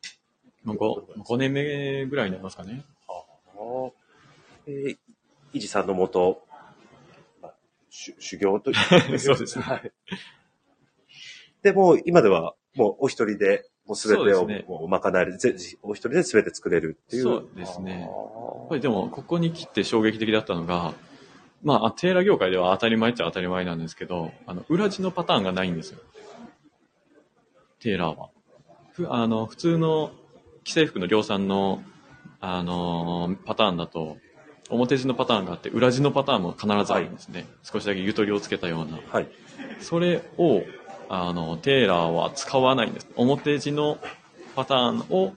[0.64, 2.84] もう 5, 5年目ぐらいになりますかね。
[3.08, 3.92] ー、ああ。
[4.66, 4.96] えー、
[5.52, 6.42] イジさんのもと、
[7.42, 7.54] まあ
[7.90, 8.72] し修行と
[9.18, 9.92] そうですねはい。
[11.62, 17.22] で、もう、今では、もう、お一人で、もうすべてを、もう、賄える、ぜお一人で全て作れるっていう。
[17.22, 18.10] そうですねやっ
[18.66, 20.94] あぱりでも、ここに来て衝撃的だったのが、
[21.62, 25.98] まあ、テーラー業界では当たり前っちゃ当たり前なんですけど、あの、裏地のパターンがないんですよ。
[27.80, 28.30] テーラーは。
[28.92, 30.12] ふあの、普通の
[30.64, 31.82] 既製服の量産の、
[32.40, 34.18] あのパターンだと、
[34.70, 37.46] 表地のパターンがあって、裏地のパターンも必ずあるんですね。
[37.62, 38.98] 少しだけゆとりをつけたような。
[38.98, 39.28] ーはい。
[39.80, 40.62] それを、
[41.08, 43.08] あの、テーラーは使わないんです。
[43.16, 43.98] 表地の
[44.54, 45.32] パターンを、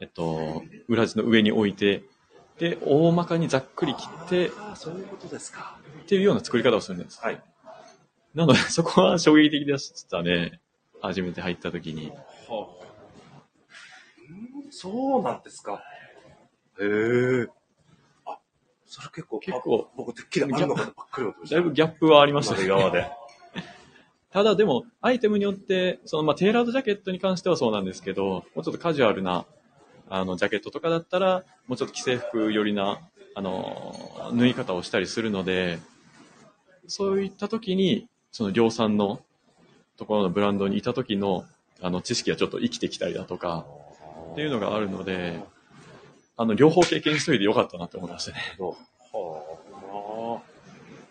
[0.00, 2.02] えっと、裏地の上に置いて、
[2.58, 5.78] で、大まかにざっくり切って、そういうことですか。
[6.02, 7.20] っていうような作り方をするんです。
[7.20, 7.42] はい。
[8.34, 10.60] なので、 そこは衝撃的でしたね。
[11.00, 12.10] 初めて入った時に。
[12.48, 12.88] はあ、
[14.70, 15.82] そうなんですか。
[16.80, 17.46] へえ。
[18.26, 18.38] あ、
[18.86, 21.56] それ結構、結構あ僕、てっきりあるのかとばっかり思ってました。
[21.56, 22.64] だいぶギャップはありましたね。
[22.64, 23.06] 今まで。
[24.30, 29.46] ただでも、アイテムによって、その、まあ、テーラードジャケットに関してはそうなんですけど、もうちょっとカジュアルな、
[30.10, 33.00] あの、ジャケットとかだったら、もうちょっと既製服寄りな、
[33.34, 35.78] あの、縫い方をしたりするので、
[36.86, 39.20] そういった時に、その量産の
[39.96, 41.44] ところのブランドにいた時の、
[41.80, 43.66] あの、知識がちょっと生きてきたりだとか、
[44.32, 45.40] っていうのがあるので、
[46.36, 48.38] あの、両方経験しといてよかったなって思いましたね。
[48.58, 48.74] は
[49.14, 50.48] あ。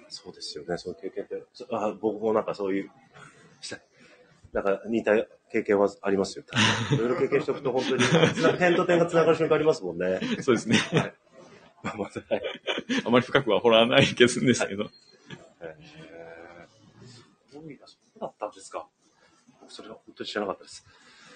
[0.10, 1.44] そうですよね、そういう経験って。
[1.72, 2.92] あ僕もなんかそういう、
[4.54, 5.14] なんか似た
[5.52, 6.44] 経験はありますよ。
[6.92, 8.04] いろいろ経験しておくと本当に、
[8.58, 10.20] 点と点が繋がる瞬間ありますもんね。
[10.42, 10.78] そうですね。
[11.84, 12.42] まあまず、はい。
[13.06, 14.84] あまり深くは掘らないけどんですけど。
[14.84, 14.90] へー
[17.08, 18.88] すごいな、そうだったんですか？
[19.62, 20.86] 僕それは本当に知らなかったです。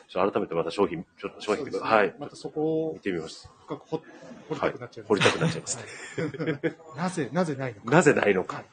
[0.07, 2.13] ちょっと改めてまた商品、ちょっと商品、ねはい。
[2.19, 3.49] またそこを見てみます。
[3.65, 4.03] 深く掘
[4.49, 5.07] 掘りたくなっちゃいます。
[5.07, 6.75] 掘りたくなっちゃいますね。
[6.97, 7.91] なぜ、なぜないのか。
[7.91, 8.63] なぜないのか。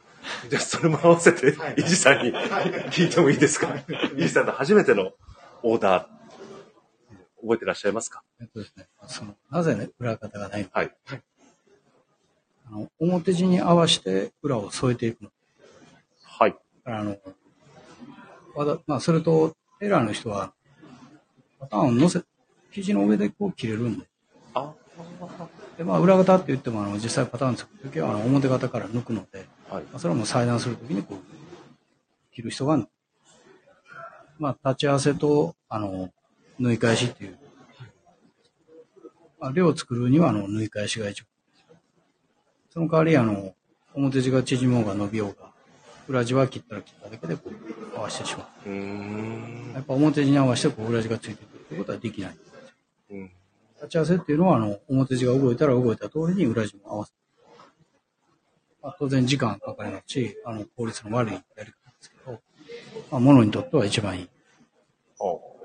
[0.48, 3.68] じゃあ、それも合わせてはい、イジさんに聞いてもいいですか？
[4.16, 5.12] イジさんの初めての
[5.62, 6.04] オーダー、
[7.40, 8.22] 覚えてらっしゃいますか？
[8.40, 10.80] えっとですね、その、なぜね、裏方がないのか。
[10.80, 10.94] はい。
[12.66, 15.30] あの、表地に合わせて裏を添えていくの。
[16.22, 16.56] はい。
[16.84, 17.16] あの、
[18.54, 20.52] わざまあ、それと、テーラーの人は、
[21.60, 22.22] パターンを乗せ、
[22.72, 24.06] 生地の上でこう切れるんで。
[24.54, 24.72] あ
[25.76, 29.84] で、まあ、裏方って言っても、あの、実際パターン作るときは、あの、表方から抜くので、はい。
[29.84, 31.18] まあ、それはもう裁断するときにこう、
[32.34, 32.86] 切る人が、
[34.38, 36.10] まあ、立ち合わせと、あの、
[36.58, 37.38] 縫い返しっていう。
[39.40, 41.28] まあ、量を作るには、あの、縫い返しが一番。
[42.70, 43.54] その代わり、あの、
[43.94, 45.50] 表地が縮もうが伸びようが、
[46.08, 49.74] 裏地は切ったら切っただけでこう、合わせてしまうう。
[49.74, 52.36] やっぱ表地に合わせてこう、裏地がついてくるってことはできない。
[53.10, 53.30] うん。
[53.76, 57.12] 立ち合わせっていうのは、あの、表地が動いたら動いた通りに裏地も合わせ
[58.82, 61.77] まあ、当然時間かかりますし、あの、効率の悪いやり方
[63.10, 64.28] まあ、ものにとっては一番いい、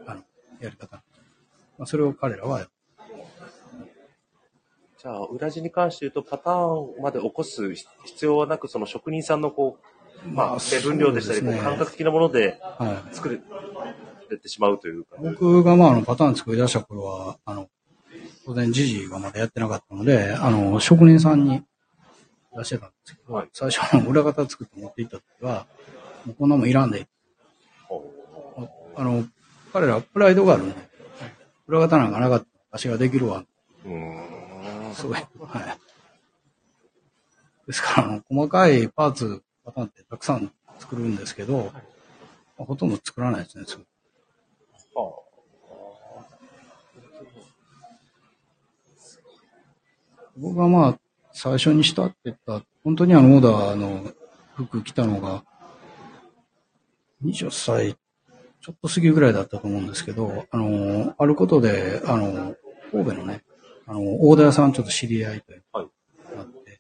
[0.08, 0.22] あの、
[0.60, 1.04] やり方。
[1.78, 2.68] まあ、それを彼らは、
[4.98, 9.78] じゃあ、裏地に関して言うと、パターンまで起こす必要はなく、その職人さんのこ
[10.26, 13.16] う、まあ、成分量でしたり、ね感覚的なものではい。
[13.16, 13.42] 作
[14.30, 15.18] れてしまうというか。
[15.20, 17.68] 僕がまあ、あの、パターン作り出した頃は、あの、
[18.46, 21.64] 当然、ジジイがまだやってなかったので、あの、職人さんに
[22.56, 25.66] 出してたんですけど、はい最初の裏方作って持っていった時は、
[26.26, 27.08] もうこんなもんいらんで、
[28.96, 29.26] あの、
[29.72, 30.76] 彼らプライドがあるんで、
[31.68, 33.46] 裏方なんかなかったら、私ができるわ。
[33.86, 34.96] うーん。
[34.96, 35.78] そういう、はい。
[37.68, 41.72] ですから、あの、細かいパーツ、パターンってたくさん作るんですけど、
[42.58, 43.86] まあほとんど作らないですね、すぐ
[50.38, 51.00] 僕がまあ、
[51.32, 54.12] 最初にしたって言った、本当にあの、オーダーの
[54.56, 55.44] 服着たのが、
[57.24, 57.96] 20歳
[58.64, 62.56] ちょっと過ぎぐらいだったと思うんですけど、あの、あることで、あの、
[62.92, 63.44] 神戸のね、
[63.86, 66.80] あの、オーダー屋さんちょっと知り合いとはいなって、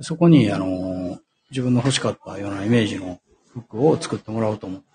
[0.00, 1.20] そこに、あの、
[1.50, 3.20] 自分の欲しかったようなイメージの
[3.54, 4.86] 服を作ってもらおうと思って、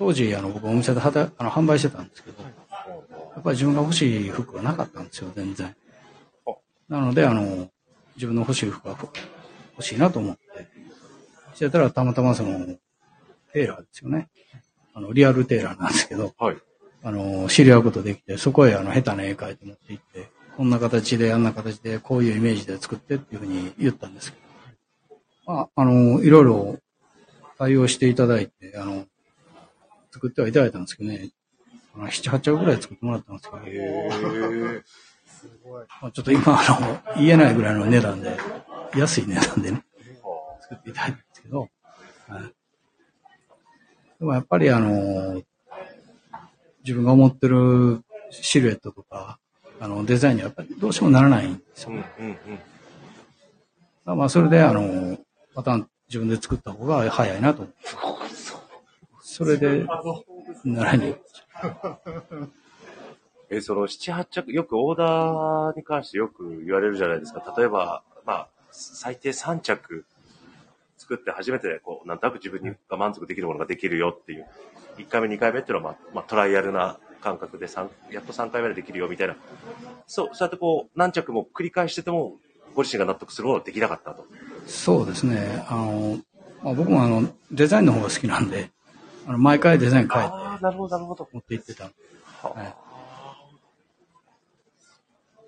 [0.00, 2.48] 当時、あの、僕お店で働あの販売してたんですけど、や
[3.38, 5.76] っぱり自分が欲しい服がなかったんですよ、全然。
[6.88, 7.70] なので、あの、
[8.16, 10.42] 自分の欲しい服が欲しいなと思って、
[11.54, 12.66] してたらたまたまその、
[13.52, 14.28] テーラーですよね。
[14.94, 16.56] あの、リアルテーラーなんですけど、はい。
[17.04, 24.38] あの、知り合うことできて、そこへあの、下手な絵描いて持って行って、こんな形で、あんな形で、こういうイメージで作ってっていうふうに言ったんですけ
[25.08, 26.78] ど、まあ、あの、いろいろ
[27.58, 29.06] 対応していただいて、あの、
[30.12, 31.30] 作ってはいただいたんですけどね、
[31.94, 34.82] あの7、8着ぐらい作ってもらったんですけど、へー
[35.26, 35.86] すごい。
[36.00, 38.36] まあ、ちょっと今、あの、言えないぐらいの値段で、
[38.96, 39.82] 安い値段でね、
[40.60, 41.68] 作っていただいたんですけど、はい。
[44.22, 45.42] でもやっぱりあの、
[46.84, 49.40] 自分が思ってるシルエットとか、
[49.80, 51.90] あの、デザインにはやっぱりどうしてもならないんですよ。
[51.90, 52.36] うんうんうん。
[54.06, 55.18] らまあ、それであの、
[55.56, 57.80] パターン自分で作った方が早いなと思って。
[59.22, 59.84] それで、
[60.64, 61.16] 習いに。
[63.50, 67.42] え、その7、8着、よくオーダーに関してよく言われるじゃないですか。
[67.58, 70.06] 例えば、まあ、最低3着
[71.02, 74.46] 作って初めて、こう、なんとなく自分にが満足できるものができるよっていう。
[74.98, 79.36] 1回目、2回目っていうのは、まあ、まあ、トライアルな感覚で三やっと3回目でできるよみたいな。
[80.06, 82.36] そう、そうやってこう、何着も繰り返してても、
[82.74, 84.26] ご自身が納得するものができなかったと。
[84.66, 85.64] そうですね。
[85.68, 86.18] あの、
[86.62, 88.70] まあ、僕もあの、デザインの方が好きなんで、
[89.26, 91.28] あの、毎回デザイン変えてああ、なるほど、なるほど。
[91.32, 91.84] 持って行ってた。
[91.84, 91.92] はい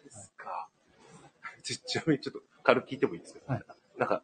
[0.05, 0.68] ですか。
[1.62, 3.62] ちちなみにちょっと軽く聞いてもいいですか、はい
[3.98, 4.22] なんか、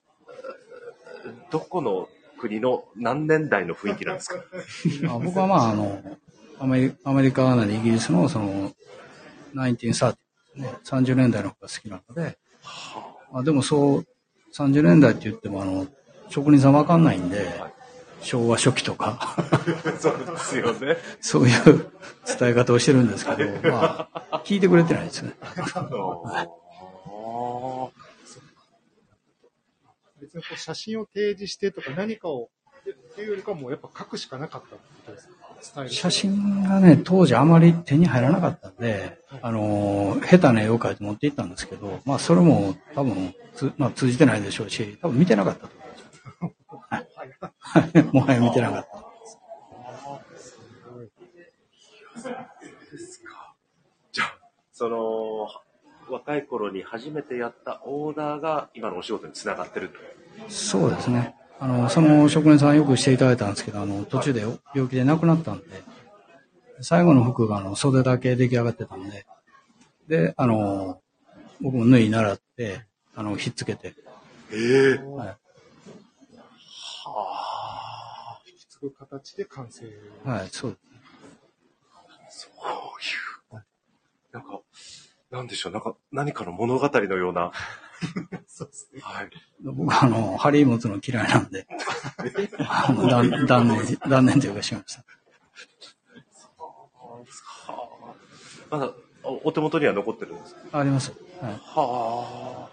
[1.51, 2.09] どこの
[2.39, 4.37] 国の何年代の雰囲気なんですか？
[5.15, 6.03] あ僕はまあ、あの、
[6.59, 8.73] アメリアメリカなりイギリスのその、
[9.55, 10.17] 1930、
[10.57, 12.39] ね、30年代の方が好きなので、
[13.33, 14.07] まあ、でもそう、
[14.55, 15.87] 30年代って言っても、あの、
[16.29, 17.49] 職人さんわかんないんで、
[18.23, 19.37] 昭和初期とか、
[19.99, 20.97] そうですよね。
[21.21, 21.91] そういう
[22.39, 25.33] 伝え方をしてるんですけど、まあ、聞いてくれてないですね。
[30.33, 32.51] 別にこう写真を提示してとか何かを、
[33.13, 35.89] っていうよりかはもうやっぱ書くしかなかったってことですか。
[35.89, 46.71] 写真がね、当時あまり手に入らなかったんで、あの、下手な絵を描いて持って行ったんですけど、まあ、それも多分、つまあ、通じてないでしょうし、多分見てなかったと思うんです
[47.43, 47.53] よ。
[47.59, 48.15] はい。
[48.15, 49.01] もはや見てなかった。
[54.13, 54.39] じゃあ、
[54.73, 55.49] その、
[56.11, 59.91] 若い頃に初めてやったオーダーが今のお仕事につながってる。
[60.49, 61.35] そうですね。
[61.59, 64.41] あの、その職人さんよくしていただいたんですけど、あの、途中で
[64.75, 65.65] 病気で亡くなったんで、
[66.81, 69.27] 最後の服があの、袖だけ出来上がってたんで、
[70.09, 71.01] で、あの、
[71.61, 73.95] 僕も縫い習って、あの、ひっつけて、
[74.53, 75.37] ええは
[78.47, 78.51] い。
[78.51, 79.85] 引き継ぐ形で完成。
[80.25, 80.79] はい、そう
[82.31, 82.51] そう
[83.57, 83.63] いう。
[84.33, 84.61] なんか、
[85.31, 87.53] なんでしょう、なんか、何かの物語のような。
[88.47, 89.01] そうですね。
[89.03, 89.31] はい。
[89.63, 91.67] 僕はあの、針持つの嫌いなんで、
[92.59, 95.05] あの断断念、断念というかしました。
[98.71, 98.93] まだ、
[99.25, 100.79] おお手元には残ってるんですか？
[100.79, 101.11] あります。
[101.41, 101.53] はい。
[101.53, 102.71] はあ。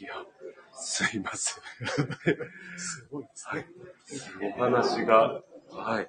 [0.00, 0.14] いや、
[0.74, 1.62] すいません。
[2.78, 3.66] すごいですはい。
[4.42, 6.08] お話が、はい。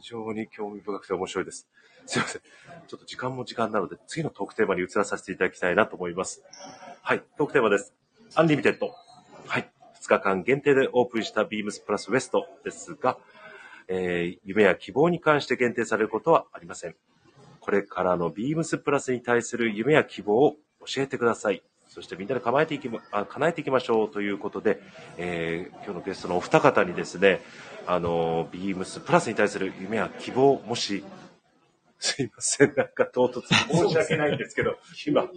[0.00, 1.68] 非常に興味深くて面白いです。
[2.06, 2.42] すいません。
[2.86, 6.42] ちょっと時間も時間なので、次のトークテーマに移らさせていただきたいなと思います。
[7.02, 7.22] はい。
[7.36, 7.92] トークテーマです。
[8.34, 8.94] Unlimited。
[9.46, 9.70] はい。
[10.02, 13.18] 2日間限定でオープンしたビームスプラスウエストですが、
[13.88, 16.94] えー夢や希望に関して限定されることはありません。
[17.60, 20.56] これからのビームスプラスに対する夢や希望を
[20.86, 21.62] 教えてください。
[21.88, 24.80] そしてみんなで構えていきま、叶えていきましょうということで、
[25.16, 27.40] えー今日のゲストのお二方にですね、
[27.86, 31.04] あの、ビームスプラスに対する夢や希望、もし、
[31.98, 34.76] すいません、なんか唐突、 申し訳ないんですけど、
[35.06, 35.32] 今、はい、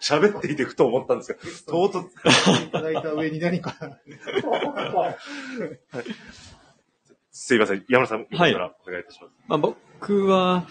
[0.00, 3.74] 喋っていてふと思ったんですけど、唐突、いただいた上に何か、
[7.30, 9.32] すいません、山田さん、はい今からお願いいたします。
[9.48, 10.66] まあ僕は、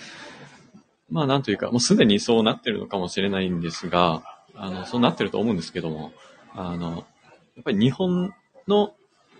[1.09, 4.21] まあなんというか、もうすでにそうなってるのかもしれないんですが、
[4.53, 6.11] あの、そうなってると思うんですけども、
[6.53, 7.07] あの、
[7.55, 8.33] やっぱり日本
[8.67, 8.93] の、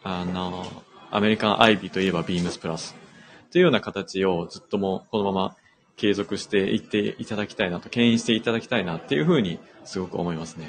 [0.04, 0.66] あの、
[1.12, 2.96] アメリカンアイビーといえばビームスプラス
[3.52, 5.56] というような形をずっともこのまま
[5.96, 10.68] 継続していっていただきたいなと、牽引していただきたいなっていうふうにすごく思いますね。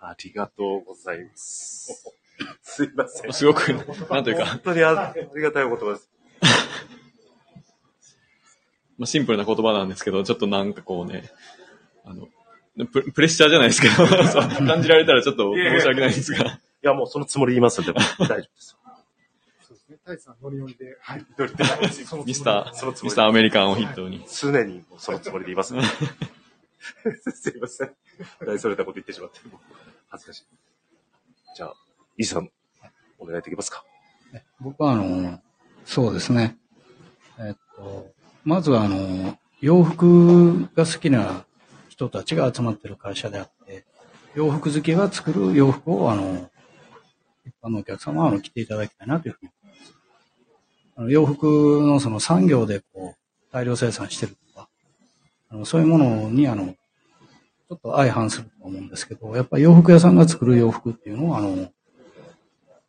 [0.00, 2.16] ありがとうございます。
[2.62, 3.32] すいません。
[3.32, 3.72] すごく、
[4.10, 6.10] なんというか本、当にあありがたいお言葉です。
[8.98, 11.30] まあ、シンプルな言葉なんですけど、ちょっとなんかこうね、
[12.04, 12.28] あの、
[12.86, 13.94] ププレッシャーじゃないですけど、
[14.66, 16.44] 感じられたらちょっと申し訳ないんですが。
[16.44, 18.76] いや、もうそのつもりで言いますんで、大丈夫です。
[20.04, 21.26] 太一さんノリノリで、はい。
[21.36, 24.24] どれでもそのつもりでミスター、そのつもりミスターアメリカンを筆頭に。
[24.28, 25.74] 常にそのつもりで言います。
[27.30, 27.94] すいません。
[28.44, 29.38] 大それたこと言ってしまって、
[30.08, 30.44] 恥ずかしい。
[31.54, 31.74] じゃあ、
[32.18, 32.50] イーさん、
[33.18, 33.84] お願いできますか？
[34.60, 35.40] 僕はあの、
[35.84, 36.56] そうですね。
[37.38, 38.12] えっと、
[38.44, 41.44] まずはあの、洋服が好きな
[41.88, 43.84] 人たちが集まってる会社であって、
[44.34, 46.50] 洋服好きが作る洋服をあの、
[47.46, 49.52] 一般のお客様はあの着ていただきたいなというふうに。
[50.96, 54.68] あの洋服のその産業でこう、大量生産してるとか、
[55.50, 61.70] あのそういうものにあの、ちょっと相反すると思うんですけど、やっぱり洋服屋さんが作る洋服っていうのは、あの、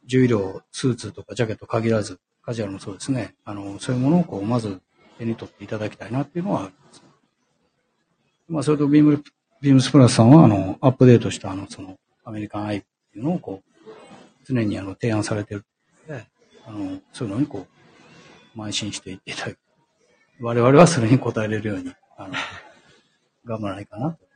[0.06, 3.36] 重量、スーツとかジャケット限らず、カジュアルもそうですね。
[3.46, 4.82] あの、そういうものをこう、まず
[5.18, 7.04] 手に取っていただきたいなっていうのはあります。
[8.50, 9.24] まあ、それとビーム、
[9.62, 13.82] ビームスプラスさんは、あの、アップデートした、あの、その、アメリカンアイっていうのをこう、
[14.46, 15.64] 常にあの、提案されてる
[16.10, 16.26] ので、
[16.66, 17.83] あの、そういうのにこう、
[18.56, 19.60] 邁進していっていただく。
[20.40, 22.34] 我々はそれに応えれるように、あの、
[23.46, 24.34] 頑張らないかなと。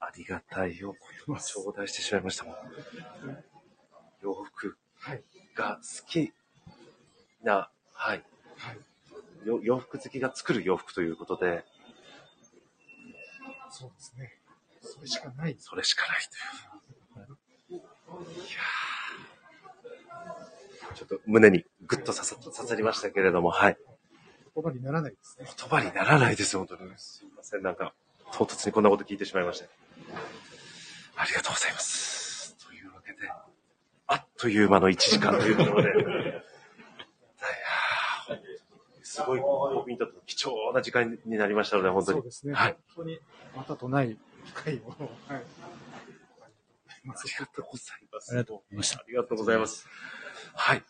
[0.00, 1.00] ありがたいお言
[1.36, 2.54] 葉頂戴してしまいましたもん。
[4.22, 5.22] 洋服はい。
[5.54, 6.32] が好き
[7.42, 8.24] な、はい。
[8.56, 9.46] はい。
[9.46, 11.64] よ洋服好きが作る洋服ということで、
[13.70, 14.40] そうですね。
[14.82, 15.56] それしかない。
[15.58, 16.18] それしかない
[17.68, 17.80] という。
[17.80, 17.82] い
[18.52, 23.76] やーちょっと胸にグッと刺さ刺さりましたけれども、はい。
[24.54, 25.46] 言葉にならないですね。
[25.58, 26.82] 言葉にならないです、本当に。
[26.96, 27.94] すいません、なんか、
[28.32, 29.68] 唐突にこんなこと聞いてしまいまして。
[31.16, 32.56] ありがとうございます。
[32.64, 33.28] というわけで、
[34.06, 36.44] あっという間の1時間というところで、
[39.02, 42.24] すごい僕にとっても貴重な時間になりましたので、本当にそう。
[42.24, 42.54] ですね。
[42.54, 42.76] はい。
[42.94, 43.18] 本当に、
[43.56, 44.16] またとない
[44.46, 44.94] 機会を、は
[45.40, 45.44] い。
[47.02, 48.30] まありがとうございます。
[48.30, 49.88] ありがとうございましたありがとうございます。
[50.54, 50.84] はい。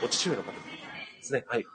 [0.00, 0.58] お父上の方で
[1.22, 1.44] すね。
[1.48, 1.66] はい。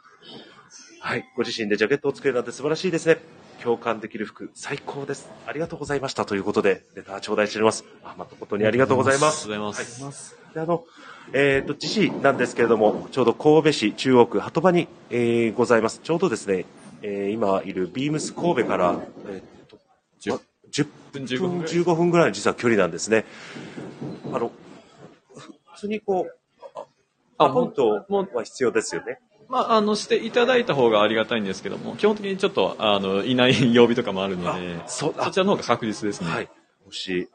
[1.02, 1.26] はい。
[1.36, 3.18] ご自身でジャケットを作るなんて素晴らしいですね。
[3.66, 5.28] 共感できる服、最高です。
[5.47, 6.24] ありがとうございました。
[6.26, 7.84] ということで、レター頂戴しております。
[8.03, 9.45] あ、誠にありがとうございます。
[9.45, 10.53] ありがとうございますはい。
[10.53, 10.86] であの、
[11.34, 15.99] えっ、と、自身なんですけれども、ちょうど神戸市中央区鳩場に、えーございます。
[16.03, 16.66] ちょうどですね、
[17.01, 18.99] えー今いるビームス神戸から、
[19.30, 19.80] えーと
[20.22, 20.39] 10あ
[20.72, 23.26] 10分分15分ぐらい15分ぐらいの実は距離なんですね。
[24.32, 24.51] あの、
[25.36, 26.80] ふ普通にこう、
[27.38, 29.20] あアカウントもは必要ですよね。
[29.48, 36.30] まあ、あの、していただいた方がありがたいんですけども、基本的にちょっと、あの、いない曜日とかもあるので、そちらの方が確実ですね。
[36.30, 36.50] はい。
[36.86, 37.30] もし、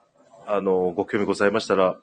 [0.47, 1.97] あの、ご興味ございましたら、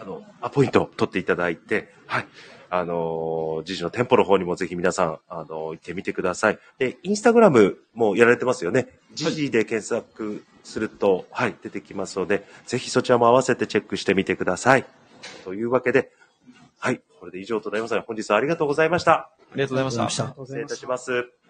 [0.00, 2.26] あの、アポイントを取っていただいて、はい。
[2.70, 6.58] あの、時事の店舗の方にもぜひ皆さん、あの、行ってみてください。
[6.78, 8.88] で、インスタグラムもやられてますよね。
[9.14, 14.84] 時事で検索すると、はい、出てきますので、ぜひそちらも合わせてチェックしてみてください。
[15.44, 16.10] というわけで、
[16.78, 19.30] はい、これで以上となります本日はありがとうございました。
[19.54, 20.02] ありがとうございました。
[20.02, 21.43] ありがとうございました失礼いたします。